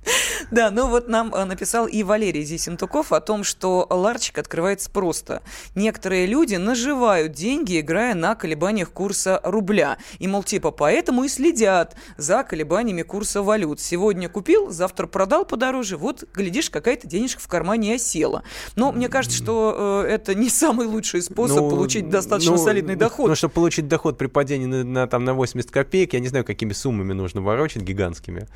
Да, 0.52 0.72
ну 0.72 0.88
вот 0.88 1.08
нам 1.08 1.34
э, 1.34 1.46
написал 1.46 1.86
и 1.88 2.04
Валерий 2.04 2.44
Зисентуков 2.44 3.12
о 3.12 3.22
том, 3.22 3.44
что 3.44 3.86
ларчик 3.90 4.38
открывается 4.38 4.90
просто. 4.90 5.42
Некоторые 5.76 6.26
люди 6.26 6.56
наживают 6.56 7.34
деньги, 7.34 7.80
играя 7.80 8.16
на 8.16 8.36
колебаниях 8.36 8.92
курса 8.92 9.40
рубля. 9.44 9.98
И, 10.18 10.28
мол, 10.28 10.44
типа, 10.44 10.72
поэтому 10.72 11.24
и 11.24 11.30
следят 11.30 11.96
за 12.18 12.44
колебаниями 12.44 13.04
курса 13.04 13.44
валют. 13.44 13.80
Сегодня 13.80 14.30
купил, 14.30 14.72
завтра 14.72 15.08
продал 15.08 15.46
подороже, 15.46 15.98
вот, 15.98 16.24
глядишь, 16.34 16.70
какая-то 16.70 17.08
денежка 17.08 17.42
в 17.42 17.48
кармане 17.48 17.96
осела. 17.96 18.44
Но 18.76 18.92
мне 18.92 19.10
кажется, 19.10 19.38
что 19.38 20.04
э, 20.06 20.10
это 20.10 20.34
не 20.36 20.50
самый 20.50 20.88
лучший 20.88 21.22
способ 21.22 21.60
ну, 21.60 21.70
получить 21.70 22.10
достаточно 22.10 22.54
ну, 22.54 22.58
солидный 22.58 22.96
доход. 22.96 23.30
Ну, 23.30 23.36
чтобы 23.36 23.54
получить 23.54 23.88
доход 23.88 24.18
при 24.18 24.28
падении 24.28 24.66
на, 24.66 24.84
на, 24.84 25.08
там, 25.08 25.26
на 25.26 25.34
80 25.34 25.70
копеек, 25.70 26.14
я 26.14 26.20
не 26.20 26.28
знаю, 26.28 26.46
какими 26.46 26.74
суммами 26.74 27.14
нужно 27.14 27.42
ворочать, 27.42 27.84
гигантскими. 27.84 28.48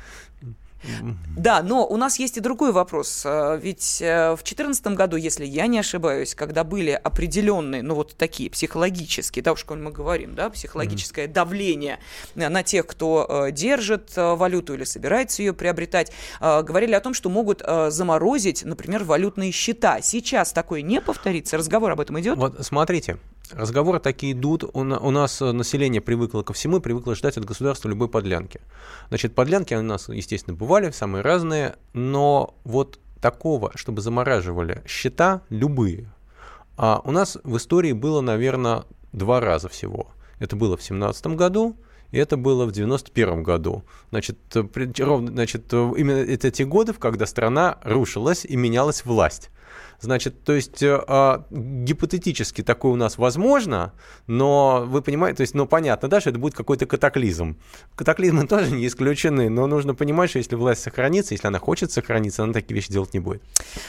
Да, 1.36 1.62
но 1.62 1.86
у 1.86 1.96
нас 1.96 2.18
есть 2.18 2.36
и 2.36 2.40
другой 2.40 2.72
вопрос. 2.72 3.22
Э, 3.24 3.58
ведь 3.60 4.00
э, 4.00 4.32
в 4.32 4.42
2014 4.44 4.86
году, 4.88 5.16
если 5.16 5.44
я 5.44 5.66
не 5.66 5.78
ошибаюсь, 5.78 6.34
когда 6.34 6.64
были 6.64 6.90
определенные, 6.90 7.82
ну 7.82 7.94
вот 7.94 8.16
такие 8.16 8.50
психологические, 8.50 9.42
да 9.42 9.52
уж, 9.52 9.64
мы 9.68 9.90
говорим, 9.90 10.34
да, 10.34 10.50
психологическое 10.50 11.26
mm-hmm. 11.26 11.32
давление 11.32 11.98
на 12.34 12.62
тех, 12.62 12.86
кто 12.86 13.26
э, 13.28 13.52
держит 13.52 14.12
валюту 14.16 14.74
или 14.74 14.84
собирается 14.84 15.42
ее 15.42 15.52
приобретать, 15.52 16.12
говорили 16.40 16.92
о 16.92 17.00
том, 17.00 17.14
что 17.14 17.28
могут 17.28 17.62
заморозить, 17.88 18.64
например, 18.64 19.04
валютные 19.04 19.52
счета. 19.52 20.00
Сейчас 20.02 20.52
такое 20.52 20.82
не 20.82 21.00
повторится? 21.00 21.56
Разговор 21.56 21.90
об 21.90 22.00
этом 22.00 22.20
идет? 22.20 22.36
Вот 22.36 22.64
смотрите, 22.64 23.18
Разговоры 23.52 24.00
такие 24.00 24.32
идут. 24.32 24.64
У, 24.72 24.82
нас 24.84 25.40
население 25.40 26.00
привыкло 26.00 26.42
ко 26.42 26.52
всему, 26.52 26.80
привыкло 26.80 27.14
ждать 27.14 27.36
от 27.36 27.44
государства 27.44 27.88
любой 27.88 28.08
подлянки. 28.08 28.60
Значит, 29.08 29.34
подлянки 29.34 29.74
у 29.74 29.82
нас, 29.82 30.08
естественно, 30.08 30.56
бывали, 30.56 30.90
самые 30.90 31.22
разные, 31.22 31.76
но 31.92 32.54
вот 32.64 32.98
такого, 33.20 33.72
чтобы 33.74 34.00
замораживали 34.02 34.82
счета, 34.86 35.42
любые, 35.48 36.10
а 36.76 37.00
у 37.04 37.10
нас 37.10 37.38
в 37.44 37.56
истории 37.56 37.92
было, 37.92 38.20
наверное, 38.20 38.84
два 39.12 39.40
раза 39.40 39.68
всего. 39.68 40.08
Это 40.40 40.56
было 40.56 40.76
в 40.76 40.80
2017 40.80 41.26
году, 41.28 41.76
и 42.10 42.18
это 42.18 42.36
было 42.36 42.66
в 42.66 42.72
91 42.72 43.42
году. 43.42 43.84
Значит, 44.10 44.38
ровно, 44.54 45.28
значит, 45.28 45.72
именно 45.72 46.18
это 46.18 46.50
те 46.50 46.64
годы, 46.64 46.92
когда 46.94 47.26
страна 47.26 47.78
рушилась 47.82 48.44
и 48.44 48.56
менялась 48.56 49.04
власть. 49.04 49.50
Значит, 50.00 50.44
то 50.44 50.52
есть 50.52 50.82
э, 50.82 51.02
а, 51.08 51.46
гипотетически 51.50 52.62
такое 52.62 52.92
у 52.92 52.96
нас 52.96 53.16
возможно, 53.16 53.92
но 54.26 54.84
вы 54.86 55.00
понимаете, 55.00 55.38
то 55.38 55.40
есть, 55.42 55.54
ну 55.54 55.66
понятно, 55.66 56.08
да, 56.08 56.20
что 56.20 56.30
это 56.30 56.38
будет 56.38 56.54
какой-то 56.54 56.84
катаклизм. 56.86 57.56
Катаклизмы 57.96 58.46
тоже 58.48 58.72
не 58.72 58.86
исключены, 58.86 59.48
но 59.48 59.66
нужно 59.66 59.94
понимать, 59.94 60.30
что 60.30 60.38
если 60.38 60.56
власть 60.56 60.82
сохранится, 60.82 61.32
если 61.32 61.46
она 61.46 61.58
хочет 61.58 61.90
сохраниться, 61.90 62.42
она 62.42 62.52
такие 62.52 62.74
вещи 62.74 62.92
делать 62.92 63.14
не 63.14 63.20
будет. 63.20 63.42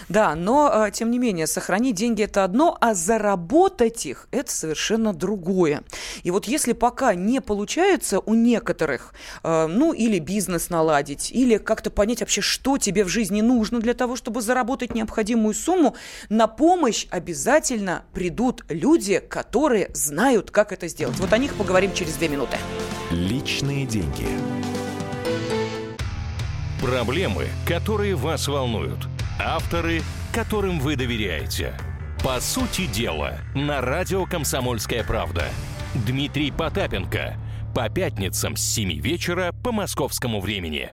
Да, 0.07 0.35
но 0.35 0.87
э, 0.87 0.91
тем 0.91 1.11
не 1.11 1.19
менее, 1.19 1.47
сохранить 1.47 1.95
деньги 1.95 2.23
это 2.23 2.43
одно, 2.43 2.77
а 2.79 2.93
заработать 2.93 4.05
их 4.05 4.27
это 4.31 4.51
совершенно 4.51 5.13
другое. 5.13 5.83
И 6.23 6.31
вот 6.31 6.45
если 6.45 6.71
пока 6.71 7.13
не 7.13 7.41
получается 7.41 8.19
у 8.19 8.33
некоторых, 8.33 9.13
э, 9.43 9.67
ну 9.67 9.91
или 9.91 10.19
бизнес 10.19 10.69
наладить, 10.69 11.31
или 11.31 11.57
как-то 11.57 11.89
понять 11.89 12.21
вообще, 12.21 12.39
что 12.39 12.77
тебе 12.77 13.03
в 13.03 13.09
жизни 13.09 13.41
нужно 13.41 13.79
для 13.79 13.93
того, 13.93 14.15
чтобы 14.15 14.41
заработать 14.41 14.95
необходимую 14.95 15.53
сумму, 15.53 15.74
на 16.29 16.47
помощь 16.47 17.07
обязательно 17.09 18.03
придут 18.13 18.63
люди, 18.69 19.19
которые 19.19 19.89
знают, 19.93 20.51
как 20.51 20.71
это 20.71 20.87
сделать. 20.87 21.17
Вот 21.19 21.33
о 21.33 21.37
них 21.37 21.55
поговорим 21.55 21.93
через 21.93 22.15
две 22.15 22.29
минуты. 22.29 22.57
Личные 23.11 23.85
деньги. 23.85 24.27
Проблемы, 26.81 27.47
которые 27.67 28.15
вас 28.15 28.47
волнуют. 28.47 29.07
Авторы, 29.39 30.01
которым 30.33 30.79
вы 30.79 30.95
доверяете. 30.95 31.73
По 32.23 32.39
сути 32.39 32.87
дела, 32.87 33.39
на 33.53 33.81
радио 33.81 34.25
«Комсомольская 34.25 35.03
правда». 35.03 35.45
Дмитрий 35.93 36.51
Потапенко. 36.51 37.35
По 37.73 37.89
пятницам 37.89 38.55
с 38.55 38.61
7 38.61 38.99
вечера 38.99 39.53
по 39.63 39.71
московскому 39.71 40.41
времени. 40.41 40.91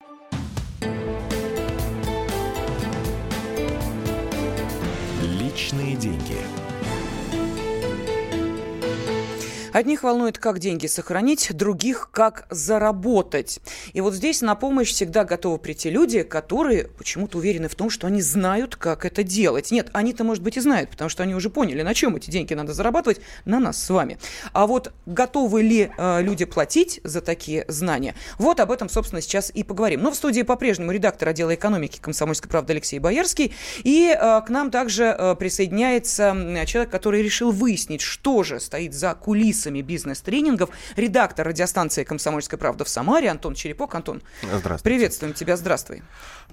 Одних 9.73 10.03
волнует, 10.03 10.37
как 10.37 10.59
деньги 10.59 10.87
сохранить, 10.87 11.57
других, 11.57 12.11
как 12.13 12.47
заработать. 12.51 13.61
И 13.95 14.03
вот 14.03 14.13
здесь 14.13 14.43
на 14.43 14.55
помощь 14.55 14.93
всегда 14.93 15.25
готовы 15.25 15.57
прийти 15.57 15.89
люди, 15.89 16.25
которые 16.25 16.89
почему-то 16.89 17.39
уверены 17.39 17.69
в 17.69 17.75
том, 17.75 17.89
что 17.89 18.07
они 18.07 18.21
знают, 18.21 18.77
как 18.77 19.07
это 19.07 19.23
делать. 19.23 19.71
Нет, 19.71 19.89
они-то, 19.95 20.25
может 20.25 20.43
быть, 20.43 20.59
и 20.59 20.61
знают, 20.61 20.91
потому 20.91 21.09
что 21.09 21.23
они 21.23 21.35
уже 21.35 21.49
поняли, 21.49 21.81
на 21.81 21.95
чем 21.95 22.17
эти 22.17 22.31
деньги 22.31 22.53
надо 22.53 22.75
зарабатывать, 22.75 23.21
на 23.47 23.61
нас 23.61 23.83
с 23.83 23.89
вами. 23.89 24.19
А 24.53 24.67
вот 24.67 24.93
готовы 25.07 25.63
ли 25.63 25.91
э, 25.97 26.23
люди 26.23 26.45
платить 26.45 27.01
за 27.03 27.23
такие 27.23 27.65
знания? 27.69 28.15
Вот 28.37 28.61
об 28.61 28.73
этом, 28.73 28.91
собственно, 28.91 29.23
сейчас 29.23 29.51
и 29.55 29.63
поговорим. 29.63 30.03
Но 30.03 30.11
в 30.11 30.17
студии 30.17 30.43
по-прежнему 30.43 30.93
редактор 30.93 31.31
отдела 31.31 31.55
экономики 31.55 31.99
«Комсомольской 31.99 32.51
правды» 32.51 32.75
Алексей 32.75 32.99
Боярский. 32.99 33.55
И 33.85 34.15
э, 34.15 34.41
к 34.43 34.51
нам 34.51 34.71
также 34.71 35.05
э, 35.05 35.35
присоединяется 35.35 36.37
человек, 36.67 36.91
который 36.91 37.23
решил 37.23 37.53
выяснить, 37.53 38.03
что 38.03 38.43
же 38.43 38.61
стоит 38.61 38.93
за 38.93 39.15
кулисами 39.15 39.62
кулисами 39.63 39.83
бизнес-тренингов, 39.83 40.71
редактор 40.97 41.47
радиостанции 41.47 42.05
«Комсомольская 42.05 42.59
правда» 42.59 42.85
в 42.85 42.89
Самаре 42.89 43.31
Антон 43.31 43.55
Черепок. 43.55 43.95
Антон, 43.95 44.23
Здравствуйте. 44.43 44.83
приветствуем 44.83 45.35
тебя, 45.35 45.57
здравствуй. 45.57 46.03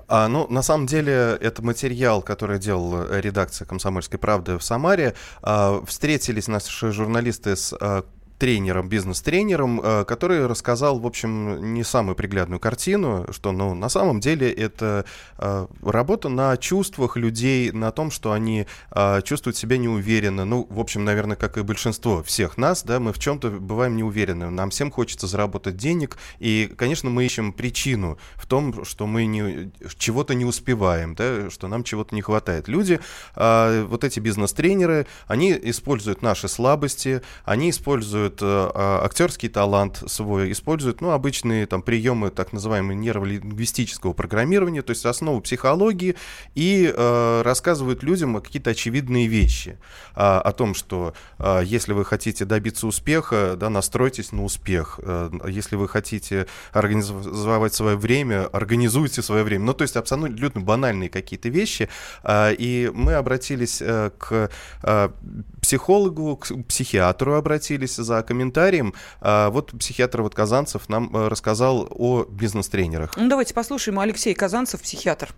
А, 0.07 0.27
ну, 0.27 0.47
на 0.49 0.61
самом 0.61 0.85
деле, 0.85 1.37
это 1.41 1.63
материал, 1.63 2.21
который 2.21 2.59
делал 2.59 3.05
редакция 3.09 3.65
«Комсомольской 3.65 4.19
правды» 4.19 4.57
в 4.57 4.63
Самаре. 4.63 5.15
А, 5.41 5.83
встретились 5.85 6.47
наши 6.47 6.91
журналисты 6.91 7.55
с 7.55 7.73
а, 7.73 8.03
тренером, 8.39 8.87
бизнес-тренером, 8.87 9.81
э, 9.83 10.05
который 10.05 10.47
рассказал, 10.47 10.97
в 10.99 11.05
общем, 11.05 11.73
не 11.73 11.83
самую 11.83 12.15
приглядную 12.15 12.59
картину, 12.59 13.27
что, 13.31 13.51
ну, 13.51 13.75
на 13.75 13.89
самом 13.89 14.21
деле 14.21 14.51
это 14.51 15.05
э, 15.37 15.67
работа 15.83 16.29
на 16.29 16.55
чувствах 16.57 17.17
людей, 17.17 17.71
на 17.71 17.91
том, 17.91 18.09
что 18.09 18.31
они 18.31 18.65
э, 18.91 19.21
чувствуют 19.23 19.57
себя 19.57 19.77
неуверенно. 19.77 20.45
Ну, 20.45 20.65
в 20.69 20.79
общем, 20.79 21.03
наверное, 21.03 21.35
как 21.35 21.57
и 21.57 21.63
большинство 21.63 22.23
всех 22.23 22.57
нас, 22.57 22.83
да, 22.83 22.99
мы 22.99 23.11
в 23.11 23.19
чем-то 23.19 23.49
бываем 23.49 23.97
неуверены. 23.97 24.49
Нам 24.49 24.69
всем 24.69 24.89
хочется 24.89 25.27
заработать 25.27 25.75
денег, 25.75 26.17
и, 26.39 26.73
конечно, 26.77 27.09
мы 27.09 27.25
ищем 27.25 27.51
причину 27.51 28.17
в 28.35 28.47
том, 28.47 28.85
что 28.85 29.05
мы 29.05 29.25
не, 29.25 29.71
чего-то 29.97 30.33
не 30.33 30.45
успеваем, 30.45 31.13
да, 31.13 31.49
что 31.49 31.67
нам 31.67 31.83
чего-то 31.83 32.15
не 32.15 32.21
хватает. 32.21 32.69
Люди, 32.69 32.99
вот 33.35 34.03
эти 34.03 34.19
бизнес-тренеры, 34.21 35.07
они 35.27 35.51
используют 35.63 36.21
наши 36.21 36.47
слабости, 36.47 37.21
они 37.43 37.71
используют 37.71 38.28
используют 38.29 38.41
э, 38.41 38.71
а, 38.73 39.05
актерский 39.05 39.49
талант 39.49 40.03
свой, 40.07 40.51
используют 40.51 41.01
ну, 41.01 41.11
обычные 41.11 41.65
там, 41.65 41.81
приемы 41.81 42.29
так 42.29 42.53
называемого 42.53 42.93
нейролингвистического 42.93 44.13
программирования, 44.13 44.81
то 44.81 44.91
есть 44.91 45.05
основу 45.05 45.41
психологии, 45.41 46.15
и 46.55 46.91
э, 46.93 47.41
рассказывают 47.43 48.03
людям 48.03 48.39
какие-то 48.41 48.71
очевидные 48.71 49.27
вещи 49.27 49.77
а, 50.15 50.41
о 50.41 50.51
том, 50.51 50.75
что 50.75 51.13
а, 51.37 51.61
если 51.61 51.93
вы 51.93 52.05
хотите 52.05 52.45
добиться 52.45 52.87
успеха, 52.87 53.55
да, 53.57 53.69
настройтесь 53.69 54.31
на 54.31 54.43
успех. 54.43 54.99
А, 55.03 55.31
если 55.47 55.75
вы 55.75 55.87
хотите 55.87 56.47
организовать 56.71 57.73
свое 57.73 57.97
время, 57.97 58.47
организуйте 58.47 59.21
свое 59.21 59.43
время. 59.43 59.65
Ну, 59.65 59.73
то 59.73 59.83
есть 59.83 59.95
абсолютно 59.95 60.61
банальные 60.61 61.09
какие-то 61.09 61.49
вещи. 61.49 61.89
А, 62.23 62.51
и 62.51 62.91
мы 62.93 63.13
обратились 63.13 63.81
а, 63.81 64.11
к 64.11 64.49
а, 64.83 65.11
психологу, 65.69 66.35
к 66.35 66.47
психиатру 66.67 67.35
обратились 67.35 67.95
за 67.95 68.23
комментарием. 68.23 68.95
А, 69.21 69.51
вот 69.51 69.69
психиатр 69.77 70.23
вот 70.23 70.33
Казанцев 70.33 70.89
нам 70.89 71.15
э, 71.15 71.27
рассказал 71.27 71.87
о 71.91 72.23
бизнес-тренерах. 72.23 73.11
Ну, 73.15 73.29
давайте 73.29 73.53
послушаем. 73.53 73.99
Алексей 73.99 74.33
Казанцев, 74.33 74.81
психиатр. 74.81 75.29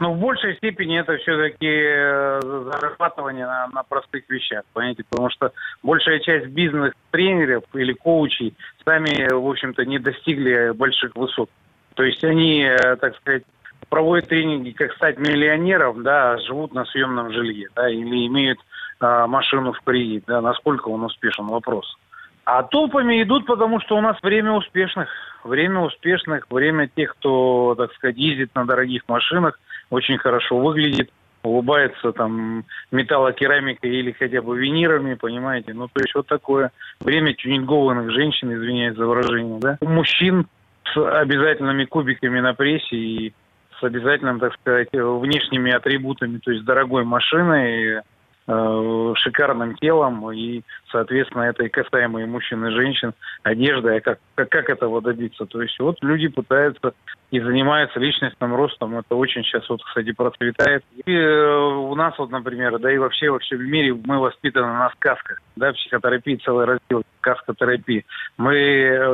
Ну, 0.00 0.14
в 0.14 0.18
большей 0.18 0.56
степени 0.56 0.98
это 0.98 1.16
все-таки 1.18 1.68
э, 1.68 2.40
зарабатывание 2.42 3.46
на, 3.46 3.68
на 3.68 3.84
простых 3.84 4.28
вещах, 4.28 4.64
понимаете, 4.72 5.04
потому 5.08 5.30
что 5.30 5.52
большая 5.84 6.18
часть 6.18 6.46
бизнес-тренеров 6.46 7.62
или 7.74 7.92
коучей 7.92 8.54
сами, 8.84 9.32
в 9.32 9.48
общем-то, 9.48 9.84
не 9.84 10.00
достигли 10.00 10.72
больших 10.72 11.14
высот. 11.14 11.48
То 11.94 12.02
есть 12.02 12.24
они, 12.24 12.62
э, 12.62 12.96
так 12.96 13.16
сказать, 13.18 13.44
проводят 13.88 14.28
тренинги, 14.28 14.70
как 14.70 14.92
стать 14.94 15.18
миллионером, 15.18 16.02
да, 16.02 16.38
живут 16.38 16.74
на 16.74 16.84
съемном 16.84 17.32
жилье, 17.32 17.68
да, 17.74 17.88
или 17.88 18.26
имеют 18.26 18.58
а, 19.00 19.26
машину 19.26 19.72
в 19.72 19.80
кредит, 19.80 20.24
да, 20.26 20.40
насколько 20.40 20.88
он 20.88 21.04
успешен, 21.04 21.46
вопрос. 21.46 21.96
А 22.44 22.62
толпами 22.62 23.22
идут, 23.22 23.44
потому 23.44 23.78
что 23.80 23.96
у 23.96 24.00
нас 24.00 24.16
время 24.22 24.52
успешных. 24.52 25.10
Время 25.44 25.80
успешных, 25.80 26.46
время 26.50 26.88
тех, 26.88 27.12
кто, 27.12 27.74
так 27.76 27.92
сказать, 27.92 28.16
ездит 28.16 28.54
на 28.54 28.64
дорогих 28.64 29.02
машинах, 29.06 29.60
очень 29.90 30.16
хорошо 30.16 30.58
выглядит, 30.58 31.10
улыбается 31.42 32.12
там 32.12 32.64
металлокерамикой 32.90 33.90
или 33.90 34.12
хотя 34.12 34.40
бы 34.40 34.58
винирами, 34.58 35.14
понимаете? 35.14 35.74
Ну, 35.74 35.88
то 35.88 36.00
есть 36.00 36.14
вот 36.14 36.26
такое 36.26 36.72
время 37.00 37.34
тюнингованных 37.34 38.10
женщин, 38.12 38.52
извиняюсь 38.52 38.96
за 38.96 39.06
выражение, 39.06 39.60
да? 39.60 39.78
Мужчин 39.82 40.46
с 40.84 40.96
обязательными 40.96 41.84
кубиками 41.84 42.40
на 42.40 42.54
прессе 42.54 42.96
и 42.96 43.34
с 43.78 43.84
обязательным, 43.84 44.40
так 44.40 44.54
сказать, 44.54 44.88
внешними 44.92 45.72
атрибутами, 45.72 46.38
то 46.38 46.50
есть 46.50 46.64
дорогой 46.64 47.04
машиной, 47.04 48.02
Э, 48.50 49.12
шикарным 49.16 49.76
телом 49.76 50.32
и, 50.32 50.62
соответственно, 50.90 51.42
это 51.42 51.64
и 51.64 51.68
касаемо 51.68 52.22
и 52.22 52.24
мужчин, 52.24 52.64
и 52.64 52.70
женщин, 52.70 53.12
одежда, 53.42 53.96
а 53.96 54.00
как, 54.00 54.20
как, 54.36 54.48
как 54.48 54.70
этого 54.70 55.02
добиться. 55.02 55.44
То 55.44 55.60
есть 55.60 55.78
вот 55.78 55.98
люди 56.00 56.28
пытаются 56.28 56.94
и 57.30 57.40
занимаются 57.40 58.00
личностным 58.00 58.54
ростом, 58.54 58.96
это 58.96 59.16
очень 59.16 59.44
сейчас 59.44 59.68
вот, 59.68 59.84
кстати, 59.84 60.12
процветает. 60.12 60.82
И 61.04 61.12
э, 61.12 61.56
у 61.56 61.94
нас 61.94 62.16
вот, 62.16 62.30
например, 62.30 62.78
да 62.78 62.90
и 62.90 62.96
вообще 62.96 63.28
во 63.28 63.38
всем 63.38 63.62
мире 63.62 63.92
мы 63.92 64.18
воспитаны 64.18 64.72
на 64.72 64.88
сказках, 64.92 65.42
да, 65.56 65.74
психотерапии 65.74 66.40
целый 66.42 66.64
раздел, 66.64 67.02
сказкотерапии. 67.20 68.06
Мы 68.38 68.54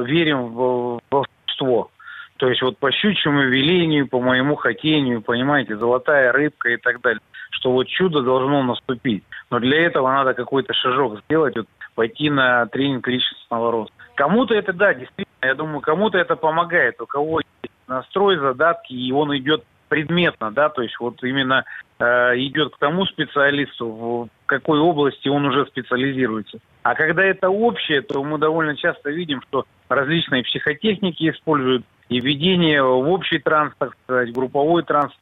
верим 0.06 0.54
в 0.54 1.00
волшебство, 1.10 1.90
то 2.36 2.48
есть 2.48 2.62
вот 2.62 2.78
по 2.78 2.90
щучьему 2.90 3.42
велению, 3.42 4.08
по 4.08 4.20
моему 4.20 4.56
хотению, 4.56 5.22
понимаете, 5.22 5.76
золотая 5.76 6.32
рыбка 6.32 6.70
и 6.70 6.76
так 6.76 7.00
далее 7.00 7.20
что 7.54 7.72
вот 7.72 7.86
чудо 7.86 8.20
должно 8.20 8.62
наступить. 8.62 9.24
Но 9.50 9.58
для 9.58 9.86
этого 9.86 10.08
надо 10.08 10.34
какой-то 10.34 10.74
шажок 10.74 11.20
сделать, 11.20 11.56
вот, 11.56 11.66
пойти 11.94 12.28
на 12.28 12.66
тренинг 12.66 13.06
личностного 13.08 13.72
роста. 13.72 13.94
Кому-то 14.16 14.54
это, 14.54 14.72
да, 14.72 14.94
действительно, 14.94 15.26
я 15.42 15.54
думаю, 15.54 15.80
кому-то 15.80 16.18
это 16.18 16.36
помогает, 16.36 17.00
у 17.00 17.06
кого 17.06 17.40
есть 17.40 17.72
настрой, 17.86 18.36
задатки, 18.38 18.92
и 18.92 19.12
он 19.12 19.36
идет 19.36 19.64
предметно, 19.88 20.50
да, 20.50 20.68
то 20.70 20.82
есть 20.82 20.98
вот 20.98 21.22
именно 21.22 21.64
э, 21.98 22.04
идет 22.38 22.74
к 22.74 22.78
тому 22.78 23.06
специалисту, 23.06 23.86
в 23.86 24.28
какой 24.46 24.80
области 24.80 25.28
он 25.28 25.46
уже 25.46 25.66
специализируется. 25.66 26.58
А 26.82 26.94
когда 26.94 27.22
это 27.22 27.48
общее, 27.48 28.02
то 28.02 28.22
мы 28.24 28.38
довольно 28.38 28.76
часто 28.76 29.10
видим, 29.10 29.40
что 29.48 29.64
различные 29.88 30.42
психотехники 30.42 31.30
используют 31.30 31.84
и 32.08 32.20
введение 32.20 32.82
в 32.82 33.08
общий 33.08 33.38
транс, 33.38 33.72
так 33.78 33.94
сказать, 34.04 34.32
групповой 34.32 34.82
транс, 34.82 35.12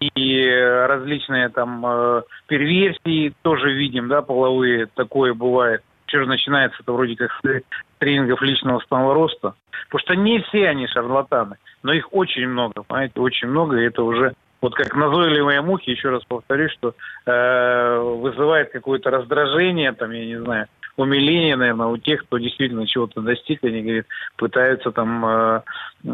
и 0.00 0.48
различные 0.48 1.48
там 1.48 1.84
э, 1.84 2.22
перверсии 2.46 3.34
тоже 3.42 3.72
видим, 3.72 4.08
да, 4.08 4.22
половые, 4.22 4.86
такое 4.86 5.34
бывает. 5.34 5.82
Все 6.06 6.20
же 6.20 6.26
начинается 6.26 6.78
это 6.82 6.92
вроде 6.92 7.16
как 7.16 7.32
с 7.32 7.62
тренингов 7.98 8.40
личного 8.40 8.78
станного 8.80 9.14
роста. 9.14 9.54
Потому 9.90 10.00
что 10.00 10.14
не 10.14 10.40
все 10.42 10.68
они 10.68 10.86
шарлатаны, 10.86 11.56
но 11.82 11.92
их 11.92 12.12
очень 12.12 12.46
много, 12.46 12.82
понимаете, 12.82 13.20
очень 13.20 13.48
много, 13.48 13.78
и 13.78 13.86
это 13.86 14.02
уже 14.02 14.34
вот 14.60 14.74
как 14.74 14.94
назойливые 14.94 15.60
мухи, 15.62 15.90
еще 15.90 16.10
раз 16.10 16.22
повторюсь, 16.24 16.72
что 16.72 16.94
э, 17.26 17.98
вызывает 17.98 18.70
какое-то 18.70 19.10
раздражение, 19.10 19.92
там, 19.92 20.10
я 20.10 20.26
не 20.26 20.40
знаю, 20.40 20.66
умиление, 20.98 21.56
наверное, 21.56 21.86
у 21.86 21.96
тех, 21.96 22.24
кто 22.24 22.38
действительно 22.38 22.86
чего-то 22.86 23.20
достиг, 23.20 23.62
они, 23.64 23.82
говорит, 23.82 24.06
пытаются 24.36 24.90
там 24.90 25.24
э, 25.24 25.60
э, 26.04 26.08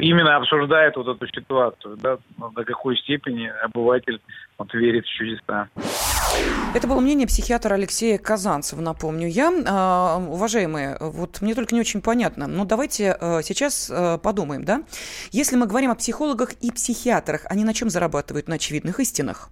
именно 0.00 0.36
обсуждают 0.36 0.96
вот 0.96 1.08
эту 1.08 1.26
ситуацию, 1.28 1.96
да, 1.96 2.18
до 2.38 2.64
какой 2.64 2.96
степени 2.96 3.52
обыватель 3.62 4.20
вот, 4.56 4.72
верит 4.72 5.04
в 5.04 5.10
чудеса. 5.10 5.68
Это 6.74 6.86
было 6.86 7.00
мнение 7.00 7.26
психиатра 7.26 7.74
Алексея 7.74 8.18
Казанцева, 8.18 8.82
напомню 8.82 9.26
я. 9.26 9.52
А, 9.66 10.18
уважаемые, 10.18 10.98
вот 11.00 11.40
мне 11.40 11.54
только 11.54 11.74
не 11.74 11.80
очень 11.80 12.02
понятно, 12.02 12.46
но 12.46 12.66
давайте 12.66 13.16
а, 13.18 13.40
сейчас 13.42 13.88
а, 13.90 14.18
подумаем, 14.18 14.64
да? 14.64 14.82
Если 15.32 15.56
мы 15.56 15.66
говорим 15.66 15.90
о 15.90 15.94
психологах 15.94 16.52
и 16.60 16.70
психиатрах, 16.70 17.46
они 17.46 17.64
на 17.64 17.72
чем 17.72 17.88
зарабатывают? 17.88 18.48
На 18.48 18.56
очевидных 18.56 19.00
истинах. 19.00 19.48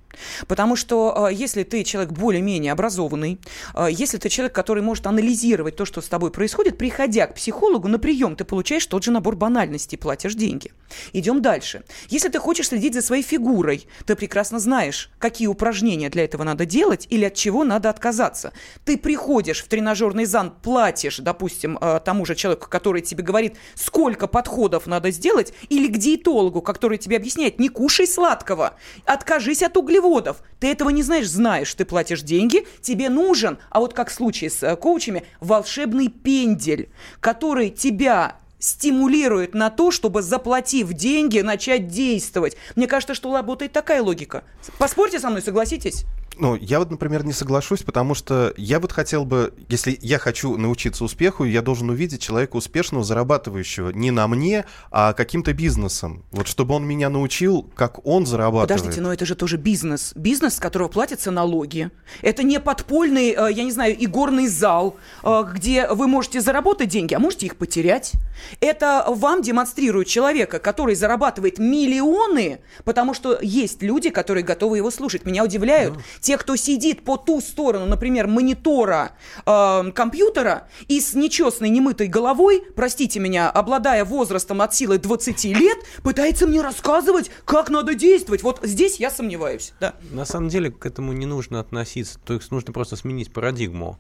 Потому 0.46 0.76
что 0.76 1.28
э, 1.28 1.34
если 1.34 1.62
ты 1.62 1.84
человек 1.84 2.12
более-менее 2.12 2.72
образованный, 2.72 3.38
э, 3.74 3.88
если 3.90 4.18
ты 4.18 4.28
человек, 4.28 4.54
который 4.54 4.82
может 4.82 5.06
анализировать 5.06 5.76
то, 5.76 5.84
что 5.84 6.00
с 6.00 6.08
тобой 6.08 6.30
происходит, 6.30 6.78
приходя 6.78 7.26
к 7.26 7.34
психологу 7.34 7.88
на 7.88 7.98
прием, 7.98 8.36
ты 8.36 8.44
получаешь 8.44 8.86
тот 8.86 9.04
же 9.04 9.10
набор 9.10 9.36
банальностей, 9.36 9.98
платишь 9.98 10.34
деньги. 10.34 10.72
Идем 11.12 11.42
дальше. 11.42 11.84
Если 12.08 12.28
ты 12.28 12.38
хочешь 12.38 12.68
следить 12.68 12.94
за 12.94 13.02
своей 13.02 13.22
фигурой, 13.22 13.86
ты 14.04 14.16
прекрасно 14.16 14.58
знаешь, 14.58 15.10
какие 15.18 15.48
упражнения 15.48 16.08
для 16.08 16.24
этого 16.24 16.42
надо 16.44 16.66
делать 16.66 17.06
или 17.16 17.24
от 17.24 17.34
чего 17.34 17.64
надо 17.64 17.90
отказаться. 17.90 18.52
Ты 18.84 18.96
приходишь 18.96 19.62
в 19.62 19.68
тренажерный 19.68 20.24
зал, 20.24 20.52
платишь, 20.62 21.18
допустим, 21.18 21.78
э, 21.80 22.00
тому 22.04 22.24
же 22.24 22.34
человеку, 22.34 22.68
который 22.68 23.02
тебе 23.02 23.24
говорит, 23.24 23.56
сколько 23.74 24.26
подходов 24.26 24.86
надо 24.86 25.10
сделать, 25.10 25.52
или 25.68 25.88
к 25.88 25.96
диетологу, 25.96 26.62
который 26.62 26.98
тебе 26.98 27.16
объясняет, 27.16 27.58
не 27.58 27.68
кушай 27.68 28.06
сладкого, 28.06 28.74
откажись 29.04 29.62
от 29.62 29.76
углеводов. 29.76 30.42
Ты 30.60 30.70
этого 30.70 30.90
не 30.90 31.02
знаешь, 31.02 31.28
знаешь, 31.28 31.74
ты 31.74 31.84
платишь 31.84 32.22
деньги, 32.22 32.66
тебе 32.80 33.08
нужен, 33.08 33.58
а 33.70 33.80
вот 33.80 33.94
как 33.94 34.10
в 34.10 34.14
случае 34.14 34.50
с 34.50 34.62
э, 34.62 34.76
коучами, 34.76 35.24
волшебный 35.40 36.08
пендель, 36.08 36.90
который 37.20 37.70
тебя 37.70 38.36
стимулирует 38.58 39.54
на 39.54 39.70
то, 39.70 39.90
чтобы, 39.90 40.22
заплатив 40.22 40.92
деньги, 40.92 41.40
начать 41.40 41.88
действовать. 41.88 42.56
Мне 42.74 42.86
кажется, 42.86 43.14
что 43.14 43.32
работает 43.32 43.72
такая 43.72 44.02
логика. 44.02 44.44
Поспорьте 44.78 45.20
со 45.20 45.30
мной, 45.30 45.42
согласитесь? 45.42 46.04
Ну, 46.38 46.54
я 46.54 46.78
вот, 46.78 46.90
например, 46.90 47.24
не 47.24 47.32
соглашусь, 47.32 47.82
потому 47.82 48.14
что 48.14 48.52
я 48.56 48.78
вот 48.80 48.92
хотел 48.92 49.24
бы, 49.24 49.54
если 49.68 49.98
я 50.02 50.18
хочу 50.18 50.56
научиться 50.56 51.04
успеху, 51.04 51.44
я 51.44 51.62
должен 51.62 51.88
увидеть 51.90 52.20
человека 52.20 52.56
успешного, 52.56 53.04
зарабатывающего 53.04 53.90
не 53.90 54.10
на 54.10 54.28
мне, 54.28 54.64
а 54.90 55.12
каким-то 55.12 55.52
бизнесом. 55.52 56.24
Вот 56.30 56.46
чтобы 56.46 56.74
он 56.74 56.86
меня 56.86 57.08
научил, 57.08 57.70
как 57.74 58.06
он 58.06 58.26
зарабатывает. 58.26 58.68
Подождите, 58.68 59.00
но 59.00 59.12
это 59.12 59.24
же 59.24 59.34
тоже 59.34 59.56
бизнес. 59.56 60.12
Бизнес, 60.14 60.56
с 60.56 60.60
которого 60.60 60.88
платятся 60.88 61.30
налоги. 61.30 61.90
Это 62.22 62.42
не 62.42 62.60
подпольный, 62.60 63.30
э, 63.30 63.52
я 63.52 63.64
не 63.64 63.72
знаю, 63.72 63.96
игорный 63.98 64.48
зал, 64.48 64.96
э, 65.22 65.44
где 65.54 65.88
вы 65.88 66.06
можете 66.06 66.40
заработать 66.40 66.88
деньги, 66.88 67.14
а 67.14 67.18
можете 67.18 67.46
их 67.46 67.56
потерять. 67.56 68.12
Это 68.60 69.04
вам 69.08 69.42
демонстрирует 69.42 70.08
человека, 70.08 70.58
который 70.58 70.94
зарабатывает 70.94 71.58
миллионы, 71.58 72.60
потому 72.84 73.14
что 73.14 73.38
есть 73.40 73.82
люди, 73.82 74.10
которые 74.10 74.44
готовы 74.44 74.76
его 74.78 74.90
слушать. 74.90 75.24
Меня 75.24 75.44
удивляют. 75.44 75.98
Те, 76.26 76.36
кто 76.38 76.56
сидит 76.56 77.04
по 77.04 77.16
ту 77.16 77.40
сторону, 77.40 77.86
например, 77.86 78.26
монитора 78.26 79.12
э, 79.46 79.92
компьютера 79.94 80.66
и 80.88 81.00
с 81.00 81.14
нечестной, 81.14 81.68
немытой 81.68 82.08
головой, 82.08 82.64
простите 82.74 83.20
меня, 83.20 83.48
обладая 83.48 84.04
возрастом 84.04 84.60
от 84.60 84.74
силы 84.74 84.98
20 84.98 85.44
лет, 85.44 85.78
пытается 86.02 86.48
мне 86.48 86.62
рассказывать, 86.62 87.30
как 87.44 87.70
надо 87.70 87.94
действовать. 87.94 88.42
Вот 88.42 88.58
здесь 88.64 88.96
я 88.96 89.12
сомневаюсь. 89.12 89.72
Да. 89.78 89.94
На 90.10 90.24
самом 90.24 90.48
деле 90.48 90.72
к 90.72 90.84
этому 90.84 91.12
не 91.12 91.26
нужно 91.26 91.60
относиться. 91.60 92.18
То 92.24 92.34
есть 92.34 92.50
нужно 92.50 92.72
просто 92.72 92.96
сменить 92.96 93.32
парадигму 93.32 93.96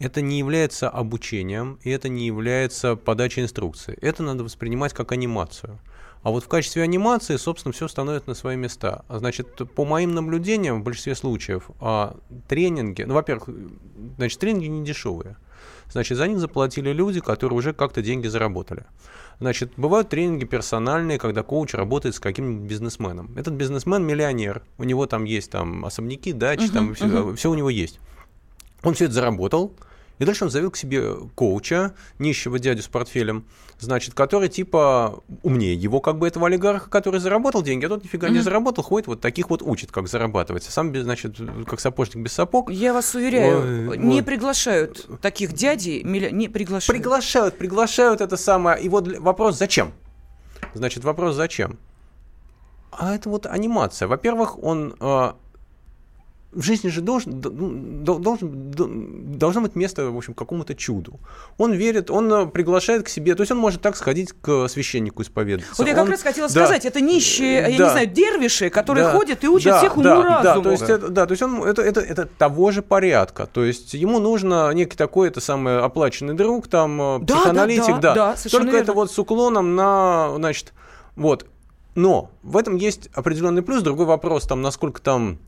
это 0.00 0.22
не 0.22 0.38
является 0.38 0.88
обучением, 0.88 1.78
и 1.82 1.90
это 1.90 2.08
не 2.08 2.26
является 2.26 2.96
подачей 2.96 3.42
инструкции. 3.42 3.96
Это 4.00 4.22
надо 4.22 4.42
воспринимать 4.42 4.94
как 4.94 5.12
анимацию. 5.12 5.78
А 6.22 6.30
вот 6.30 6.42
в 6.44 6.48
качестве 6.48 6.82
анимации, 6.82 7.36
собственно, 7.36 7.72
все 7.72 7.86
становится 7.86 8.28
на 8.30 8.34
свои 8.34 8.56
места. 8.56 9.04
А 9.08 9.18
значит, 9.18 9.48
по 9.74 9.84
моим 9.84 10.14
наблюдениям, 10.14 10.80
в 10.80 10.84
большинстве 10.84 11.14
случаев, 11.14 11.70
а, 11.80 12.16
тренинги, 12.48 13.02
ну, 13.02 13.14
во-первых, 13.14 13.48
значит, 14.16 14.38
тренинги 14.38 14.66
не 14.66 14.84
дешевые. 14.84 15.36
Значит, 15.90 16.18
за 16.18 16.28
них 16.28 16.38
заплатили 16.38 16.92
люди, 16.92 17.20
которые 17.20 17.58
уже 17.58 17.72
как-то 17.72 18.00
деньги 18.00 18.26
заработали. 18.26 18.84
Значит, 19.38 19.72
бывают 19.76 20.08
тренинги 20.08 20.44
персональные, 20.44 21.18
когда 21.18 21.42
коуч 21.42 21.74
работает 21.74 22.14
с 22.14 22.20
каким-нибудь 22.20 22.68
бизнесменом. 22.68 23.36
Этот 23.36 23.54
бизнесмен 23.54 24.02
миллионер, 24.04 24.62
у 24.78 24.84
него 24.84 25.06
там 25.06 25.24
есть 25.24 25.50
там 25.50 25.84
особняки, 25.84 26.32
дачи, 26.32 26.64
uh-huh, 26.64 26.72
там 26.72 26.94
все, 26.94 27.06
uh-huh. 27.06 27.36
все 27.36 27.50
у 27.50 27.54
него 27.54 27.70
есть. 27.70 27.98
Он 28.82 28.94
все 28.94 29.06
это 29.06 29.14
заработал, 29.14 29.74
и 30.20 30.24
дальше 30.24 30.44
он 30.44 30.50
завел 30.50 30.70
к 30.70 30.76
себе 30.76 31.14
коуча, 31.34 31.94
нищего 32.18 32.58
дядю 32.58 32.82
с 32.82 32.88
портфелем, 32.88 33.46
значит, 33.78 34.12
который 34.12 34.50
типа 34.50 35.22
умнее 35.42 35.74
его, 35.74 36.00
как 36.00 36.18
бы 36.18 36.28
этого 36.28 36.46
олигарха, 36.46 36.90
который 36.90 37.20
заработал 37.20 37.62
деньги, 37.62 37.86
а 37.86 37.88
тот 37.88 38.04
нифига 38.04 38.28
mm-hmm. 38.28 38.32
не 38.32 38.40
заработал, 38.40 38.84
ходит 38.84 39.08
вот 39.08 39.22
таких 39.22 39.48
вот 39.48 39.62
учит, 39.62 39.90
как 39.90 40.08
зарабатывать. 40.08 40.62
Сам, 40.64 40.94
значит, 40.94 41.38
как 41.66 41.80
сапожник 41.80 42.22
без 42.22 42.32
сапог. 42.32 42.70
Я 42.70 42.92
вас 42.92 43.14
уверяю, 43.14 43.90
Ой, 43.90 43.96
не 43.96 44.16
вот. 44.16 44.26
приглашают 44.26 45.08
таких 45.22 45.54
дядей, 45.54 46.02
не 46.04 46.48
приглашают. 46.48 47.00
Приглашают, 47.00 47.56
приглашают 47.56 48.20
это 48.20 48.36
самое. 48.36 48.82
И 48.82 48.90
вот 48.90 49.08
вопрос, 49.18 49.56
зачем? 49.56 49.92
Значит, 50.74 51.02
вопрос, 51.02 51.34
зачем? 51.34 51.78
А 52.92 53.14
это 53.14 53.30
вот 53.30 53.46
анимация. 53.46 54.06
Во-первых, 54.06 54.62
он 54.62 54.96
а, 55.00 55.36
в 56.52 56.62
жизни 56.62 56.88
же 56.88 57.00
должен, 57.00 57.40
должен, 57.40 58.72
должно 59.38 59.60
быть 59.60 59.76
место, 59.76 60.10
в 60.10 60.16
общем, 60.16 60.34
какому-то 60.34 60.74
чуду. 60.74 61.20
Он 61.58 61.72
верит, 61.72 62.10
он 62.10 62.32
э, 62.32 62.46
приглашает 62.46 63.04
к 63.04 63.08
себе, 63.08 63.36
то 63.36 63.42
есть 63.42 63.52
он 63.52 63.58
может 63.58 63.82
так 63.82 63.96
сходить 63.96 64.32
к 64.32 64.66
священнику 64.68 65.22
исповедаться. 65.22 65.72
Вот 65.78 65.86
я 65.86 65.94
как 65.94 66.04
он, 66.04 66.10
раз 66.10 66.22
хотела 66.22 66.48
да, 66.48 66.52
сказать, 66.52 66.84
это 66.84 67.00
нищие, 67.00 67.62
да, 67.62 67.68
я 67.68 67.72
не 67.72 67.90
знаю, 67.90 68.06
дервиши, 68.08 68.68
которые 68.68 69.04
да, 69.04 69.12
ходят 69.12 69.44
и 69.44 69.48
учат 69.48 69.72
да, 69.72 69.78
всех 69.78 69.96
уму 69.96 70.02
да, 70.04 70.42
Да, 70.42 70.60
то 70.60 70.70
есть, 70.72 70.82
это, 70.82 71.08
да, 71.08 71.26
то 71.26 71.32
есть 71.32 71.42
он, 71.42 71.62
это, 71.62 71.82
это, 71.82 72.00
это 72.00 72.26
того 72.26 72.72
же 72.72 72.82
порядка, 72.82 73.46
то 73.46 73.64
есть 73.64 73.94
ему 73.94 74.18
нужно 74.18 74.72
некий 74.72 74.96
такой, 74.96 75.28
это 75.28 75.40
самый 75.40 75.78
оплаченный 75.80 76.34
друг, 76.34 76.66
там, 76.66 77.00
э, 77.00 77.18
да, 77.20 77.36
психоаналитик, 77.36 78.00
да, 78.00 78.14
да, 78.14 78.14
да, 78.14 78.36
да 78.42 78.50
только 78.50 78.72
верно. 78.72 78.82
это 78.82 78.92
вот 78.92 79.12
с 79.12 79.18
уклоном 79.18 79.76
на, 79.76 80.32
значит, 80.36 80.72
вот. 81.14 81.46
Но 81.94 82.30
в 82.42 82.56
этом 82.56 82.76
есть 82.76 83.08
определенный 83.14 83.62
плюс, 83.62 83.82
другой 83.82 84.06
вопрос, 84.06 84.46
там, 84.46 84.62
насколько 84.62 85.00
там 85.00 85.38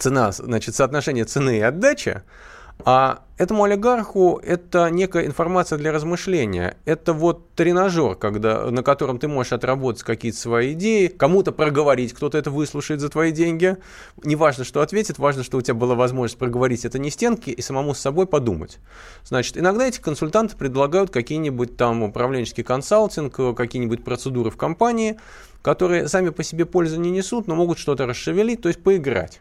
цена, 0.00 0.32
значит, 0.32 0.74
соотношение 0.74 1.24
цены 1.24 1.58
и 1.58 1.60
отдачи, 1.60 2.22
а 2.84 3.24
этому 3.36 3.64
олигарху 3.64 4.40
это 4.42 4.90
некая 4.90 5.26
информация 5.26 5.78
для 5.78 5.92
размышления. 5.92 6.76
Это 6.84 7.12
вот 7.12 7.50
тренажер, 7.54 8.14
когда, 8.14 8.70
на 8.70 8.82
котором 8.82 9.18
ты 9.18 9.28
можешь 9.28 9.52
отработать 9.52 10.02
какие-то 10.02 10.38
свои 10.38 10.72
идеи, 10.72 11.08
кому-то 11.08 11.52
проговорить, 11.52 12.12
кто-то 12.12 12.38
это 12.38 12.50
выслушает 12.50 13.00
за 13.00 13.08
твои 13.08 13.32
деньги. 13.32 13.76
Не 14.24 14.36
важно, 14.36 14.64
что 14.64 14.80
ответит, 14.80 15.18
важно, 15.18 15.42
что 15.42 15.58
у 15.58 15.60
тебя 15.60 15.74
была 15.74 15.94
возможность 15.94 16.38
проговорить 16.38 16.84
это 16.84 16.98
не 16.98 17.10
стенки 17.10 17.50
и 17.50 17.62
самому 17.62 17.94
с 17.94 17.98
собой 17.98 18.26
подумать. 18.26 18.78
Значит, 19.24 19.58
иногда 19.58 19.86
эти 19.86 20.00
консультанты 20.00 20.56
предлагают 20.56 21.10
какие-нибудь 21.10 21.76
там 21.76 22.02
управленческий 22.02 22.64
консалтинг, 22.64 23.56
какие-нибудь 23.56 24.04
процедуры 24.04 24.50
в 24.50 24.56
компании, 24.56 25.18
которые 25.62 26.08
сами 26.08 26.30
по 26.30 26.42
себе 26.42 26.64
пользы 26.64 26.98
не 26.98 27.10
несут, 27.10 27.46
но 27.46 27.54
могут 27.54 27.78
что-то 27.78 28.06
расшевелить, 28.06 28.62
то 28.62 28.68
есть 28.68 28.82
поиграть. 28.82 29.40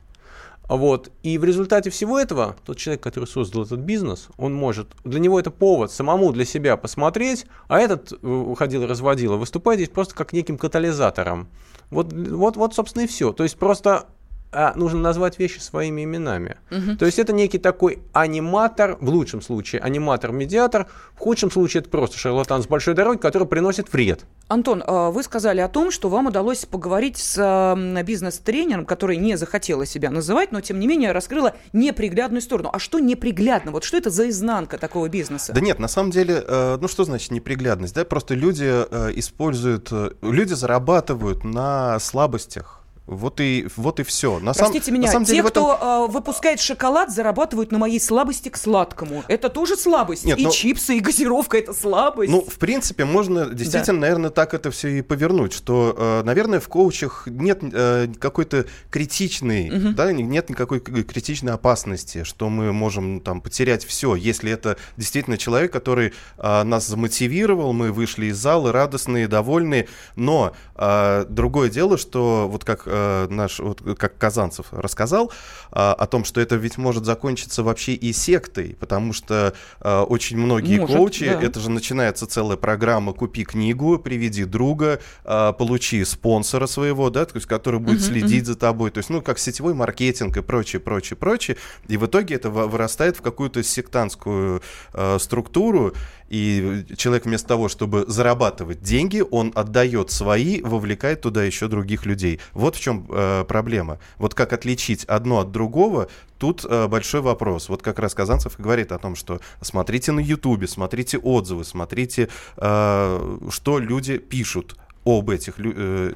Вот. 0.69 1.11
И 1.23 1.37
в 1.39 1.43
результате 1.43 1.89
всего 1.89 2.19
этого 2.19 2.55
тот 2.63 2.77
человек, 2.77 3.01
который 3.01 3.25
создал 3.25 3.63
этот 3.63 3.79
бизнес, 3.79 4.27
он 4.37 4.53
может, 4.53 4.87
для 5.03 5.19
него 5.19 5.39
это 5.39 5.49
повод 5.49 5.91
самому 5.91 6.31
для 6.31 6.45
себя 6.45 6.77
посмотреть, 6.77 7.47
а 7.67 7.79
этот 7.79 8.13
э, 8.21 8.55
ходил 8.57 8.83
и 8.83 8.85
разводил, 8.85 9.37
выступает 9.37 9.79
здесь 9.79 9.89
просто 9.89 10.15
как 10.15 10.31
неким 10.31 10.59
катализатором. 10.59 11.49
Вот, 11.89 12.13
вот, 12.13 12.55
вот, 12.55 12.75
собственно, 12.75 13.03
и 13.03 13.07
все. 13.07 13.33
То 13.33 13.43
есть 13.43 13.57
просто 13.57 14.05
а 14.51 14.73
нужно 14.75 14.99
назвать 14.99 15.37
вещи 15.37 15.59
своими 15.59 16.03
именами. 16.03 16.57
Угу. 16.71 16.97
То 16.97 17.05
есть 17.05 17.19
это 17.19 17.33
некий 17.33 17.59
такой 17.59 17.99
аниматор, 18.13 18.97
в 18.99 19.09
лучшем 19.09 19.41
случае 19.41 19.81
аниматор-медиатор, 19.81 20.87
в 21.13 21.19
худшем 21.19 21.51
случае 21.51 21.81
это 21.81 21.89
просто 21.89 22.17
шарлатан 22.17 22.63
с 22.63 22.67
большой 22.67 22.95
дороги, 22.95 23.19
который 23.19 23.47
приносит 23.47 23.93
вред. 23.93 24.25
Антон, 24.47 24.83
а 24.85 25.11
вы 25.11 25.21
сказали 25.21 25.59
о 25.59 25.67
том, 25.67 25.91
что 25.91 26.09
вам 26.09 26.27
удалось 26.27 26.65
поговорить 26.65 27.17
с 27.17 27.75
бизнес-тренером, 28.03 28.85
который 28.85 29.17
не 29.17 29.37
захотела 29.37 29.85
себя 29.85 30.09
называть, 30.09 30.51
но 30.51 30.61
тем 30.61 30.79
не 30.79 30.87
менее 30.87 31.11
раскрыла 31.11 31.53
неприглядную 31.73 32.41
сторону. 32.41 32.71
А 32.73 32.79
что 32.79 32.99
неприглядно? 32.99 33.71
Вот 33.71 33.83
что 33.83 33.97
это 33.97 34.09
за 34.09 34.29
изнанка 34.29 34.77
такого 34.79 35.09
бизнеса? 35.09 35.53
Да 35.53 35.61
нет, 35.61 35.77
на 35.77 35.87
самом 35.87 36.09
деле, 36.09 36.43
э, 36.45 36.77
ну 36.81 36.87
что 36.87 37.03
значит 37.03 37.31
неприглядность? 37.31 37.93
Да? 37.93 38.03
Просто 38.03 38.33
люди 38.33 38.65
э, 38.67 39.11
используют, 39.15 39.89
э, 39.91 40.11
люди 40.21 40.53
зарабатывают 40.53 41.43
на 41.43 41.99
слабостях 41.99 42.78
вот 43.09 43.41
и, 43.41 43.67
вот 43.75 43.99
и 43.99 44.03
все. 44.03 44.39
На 44.39 44.53
Простите 44.53 44.85
сам, 44.85 44.93
меня, 44.93 45.07
на 45.07 45.11
самом 45.11 45.25
те, 45.25 45.33
деле, 45.33 45.47
кто 45.47 45.75
этом... 45.75 45.87
э, 45.87 46.07
выпускает 46.07 46.59
шоколад, 46.59 47.11
зарабатывают 47.11 47.71
на 47.71 47.79
моей 47.79 47.99
слабости 47.99 48.49
к 48.49 48.57
сладкому. 48.57 49.23
Это 49.27 49.49
тоже 49.49 49.75
слабость. 49.75 50.25
Нет, 50.25 50.37
и 50.37 50.43
но... 50.43 50.51
чипсы, 50.51 50.97
и 50.97 50.99
газировка– 50.99 51.57
это 51.59 51.73
слабость. 51.73 52.31
Ну, 52.31 52.41
в 52.41 52.59
принципе, 52.59 53.05
можно 53.05 53.47
действительно, 53.47 53.99
да. 53.99 54.01
наверное, 54.01 54.29
так 54.29 54.53
это 54.53 54.69
все 54.71 54.99
и 54.99 55.01
повернуть, 55.01 55.53
что, 55.53 55.95
э, 55.97 56.23
наверное, 56.23 56.59
в 56.59 56.67
коучах 56.67 57.23
нет 57.25 57.59
э, 57.61 58.07
какой-то 58.19 58.65
критичной, 58.91 59.69
угу. 59.69 59.93
да, 59.95 60.11
нет 60.11 60.49
никакой 60.49 60.79
критичной 60.79 61.53
опасности, 61.53 62.23
что 62.23 62.49
мы 62.49 62.71
можем 62.71 63.21
там 63.21 63.41
потерять 63.41 63.83
все, 63.85 64.15
если 64.15 64.51
это 64.51 64.77
действительно 64.97 65.37
человек, 65.37 65.73
который 65.73 66.13
э, 66.37 66.63
нас 66.63 66.87
замотивировал, 66.87 67.73
мы 67.73 67.91
вышли 67.91 68.27
из 68.27 68.37
зала 68.37 68.71
радостные, 68.71 69.27
довольные, 69.27 69.87
но 70.15 70.53
э, 70.75 71.25
другое 71.27 71.69
дело, 71.69 71.97
что 71.97 72.47
вот 72.49 72.63
как 72.63 72.83
э, 72.99 73.27
наш, 73.29 73.59
вот, 73.59 73.81
как 73.97 74.17
Казанцев 74.17 74.67
рассказал, 74.71 75.31
э, 75.71 75.75
о 75.75 76.07
том, 76.07 76.25
что 76.25 76.41
это 76.41 76.55
ведь 76.55 76.77
может 76.77 77.05
закончиться 77.05 77.63
вообще 77.63 77.93
и 77.93 78.13
сектой, 78.13 78.75
потому 78.79 79.13
что 79.13 79.53
э, 79.81 79.99
очень 80.01 80.37
многие 80.37 80.79
может, 80.79 80.95
коучи, 80.95 81.25
да. 81.25 81.41
это 81.41 81.59
же 81.59 81.69
начинается 81.69 82.27
целая 82.27 82.57
программа 82.57 83.13
«Купи 83.13 83.43
книгу, 83.43 83.97
приведи 83.99 84.45
друга, 84.45 84.99
э, 85.23 85.53
получи 85.57 86.03
спонсора 86.05 86.67
своего», 86.67 87.09
да, 87.09 87.25
то 87.25 87.35
есть 87.35 87.47
который 87.47 87.79
будет 87.79 87.99
uh-huh, 87.99 88.07
следить 88.07 88.43
uh-huh. 88.43 88.53
за 88.53 88.55
тобой, 88.55 88.91
то 88.91 88.99
есть, 88.99 89.09
ну, 89.09 89.21
как 89.21 89.39
сетевой 89.39 89.73
маркетинг 89.73 90.37
и 90.37 90.41
прочее, 90.41 90.79
прочее, 90.79 91.17
прочее, 91.17 91.57
и 91.87 91.97
в 91.97 92.05
итоге 92.05 92.35
это 92.35 92.49
вырастает 92.49 93.17
в 93.17 93.21
какую-то 93.21 93.63
сектантскую 93.63 94.61
э, 94.93 95.17
структуру, 95.19 95.93
и 96.29 96.85
человек 96.95 97.25
вместо 97.25 97.47
того, 97.47 97.69
чтобы 97.69 98.05
зарабатывать 98.07 98.81
деньги, 98.81 99.23
он 99.31 99.51
отдает 99.55 100.11
свои, 100.11 100.61
вовлекает 100.61 101.21
туда 101.21 101.43
еще 101.43 101.67
других 101.67 102.05
людей. 102.05 102.39
Вот 102.53 102.75
в 102.75 102.79
чем 102.79 103.05
э, 103.09 103.45
проблема. 103.47 103.99
Вот 104.17 104.35
как 104.35 104.53
отличить 104.53 105.05
одно 105.05 105.39
от 105.39 105.51
другого, 105.51 106.07
тут 106.37 106.65
э, 106.65 106.87
большой 106.87 107.21
вопрос. 107.21 107.67
Вот 107.69 107.81
как 107.81 107.99
раз 107.99 108.13
Казанцев 108.13 108.59
говорит 108.59 108.91
о 108.91 108.99
том, 108.99 109.15
что 109.15 109.41
смотрите 109.61 110.11
на 110.11 110.19
Ютубе, 110.19 110.67
смотрите 110.67 111.17
отзывы, 111.17 111.65
смотрите, 111.65 112.29
э, 112.57 113.37
что 113.49 113.79
люди 113.79 114.19
пишут 114.19 114.77
об 115.05 115.29
этих, 115.31 115.55
э, 115.57 116.13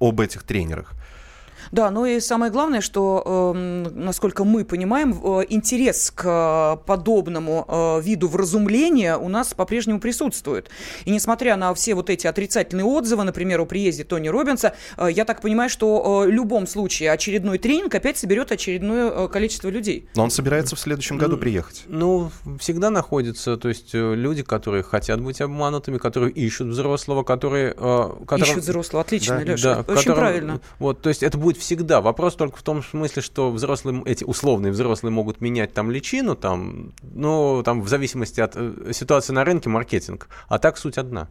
об 0.00 0.20
этих 0.20 0.42
тренерах. 0.42 0.94
Да, 1.72 1.90
ну 1.90 2.06
и 2.06 2.20
самое 2.20 2.50
главное, 2.50 2.80
что, 2.80 3.52
э, 3.54 3.90
насколько 3.94 4.44
мы 4.44 4.64
понимаем, 4.64 5.12
э, 5.12 5.44
интерес 5.48 6.12
к 6.14 6.80
подобному 6.86 7.64
э, 7.68 8.00
виду 8.02 8.28
вразумления 8.28 9.16
у 9.16 9.28
нас 9.28 9.54
по-прежнему 9.54 10.00
присутствует. 10.00 10.70
И 11.04 11.10
несмотря 11.10 11.56
на 11.56 11.74
все 11.74 11.94
вот 11.94 12.10
эти 12.10 12.26
отрицательные 12.26 12.84
отзывы, 12.84 13.24
например, 13.24 13.60
о 13.60 13.66
приезде 13.66 14.04
Тони 14.04 14.28
Робинса, 14.28 14.74
э, 14.96 15.08
я 15.10 15.24
так 15.24 15.40
понимаю, 15.40 15.70
что 15.70 16.24
э, 16.24 16.28
в 16.28 16.30
любом 16.30 16.66
случае 16.66 17.12
очередной 17.12 17.58
тренинг 17.58 17.94
опять 17.94 18.18
соберет 18.18 18.52
очередное 18.52 19.10
э, 19.10 19.28
количество 19.28 19.68
людей. 19.68 20.08
Но 20.14 20.24
он 20.24 20.30
собирается 20.30 20.76
в 20.76 20.80
следующем 20.80 21.18
году 21.18 21.36
приехать. 21.36 21.84
Ну, 21.88 22.30
всегда 22.58 22.90
находятся, 22.90 23.56
то 23.56 23.68
есть 23.68 23.94
э, 23.94 24.14
люди, 24.14 24.42
которые 24.42 24.82
хотят 24.82 25.20
быть 25.20 25.40
обманутыми, 25.40 25.98
которые 25.98 26.32
ищут 26.32 26.68
взрослого, 26.68 27.22
которые... 27.22 27.74
Э, 27.76 28.10
которым... 28.26 28.44
Ищут 28.44 28.62
взрослого, 28.62 29.02
отлично, 29.02 29.36
да, 29.36 29.42
Леша, 29.42 29.74
да, 29.74 29.80
очень 29.80 29.96
которым, 29.96 30.18
правильно. 30.18 30.60
Вот, 30.78 31.00
то 31.02 31.08
есть 31.08 31.22
это 31.22 31.38
будет 31.38 31.57
всегда. 31.58 32.00
Вопрос 32.00 32.36
только 32.36 32.56
в 32.56 32.62
том 32.62 32.82
смысле, 32.82 33.22
что 33.22 33.50
взрослые, 33.50 34.02
эти 34.06 34.24
условные 34.24 34.72
взрослые 34.72 35.12
могут 35.12 35.40
менять 35.40 35.74
там 35.74 35.90
личину, 35.90 36.36
там, 36.36 36.92
ну, 37.02 37.62
там 37.64 37.82
в 37.82 37.88
зависимости 37.88 38.40
от 38.40 38.52
э, 38.54 38.92
ситуации 38.92 39.32
на 39.32 39.44
рынке, 39.44 39.68
маркетинг. 39.68 40.28
А 40.48 40.58
так 40.58 40.78
суть 40.78 40.98
одна. 40.98 41.28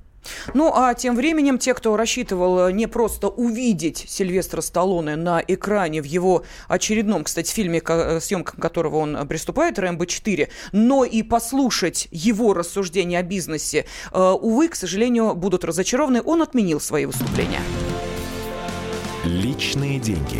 Ну, 0.53 0.73
а 0.75 0.93
тем 0.93 1.15
временем 1.15 1.57
те, 1.57 1.73
кто 1.73 1.95
рассчитывал 1.97 2.67
э, 2.67 2.71
не 2.71 2.87
просто 2.87 3.29
увидеть 3.29 4.05
Сильвестра 4.07 4.61
Сталлоне 4.61 5.15
на 5.15 5.43
экране 5.47 6.01
в 6.01 6.05
его 6.05 6.43
очередном, 6.67 7.23
кстати, 7.23 7.51
фильме, 7.51 7.81
э, 7.87 8.19
съемкам 8.19 8.59
которого 8.59 8.97
он 8.97 9.27
приступает, 9.27 9.79
«Рэмбо-4», 9.79 10.49
но 10.73 11.05
и 11.05 11.23
послушать 11.23 12.07
его 12.11 12.53
рассуждения 12.53 13.19
о 13.19 13.23
бизнесе, 13.23 13.85
увы, 14.13 14.67
к 14.67 14.75
сожалению, 14.75 15.33
будут 15.33 15.63
разочарованы. 15.63 16.21
Он 16.21 16.41
отменил 16.41 16.79
свои 16.79 17.05
выступления. 17.05 17.61
Личные 19.27 19.99
деньги. 19.99 20.39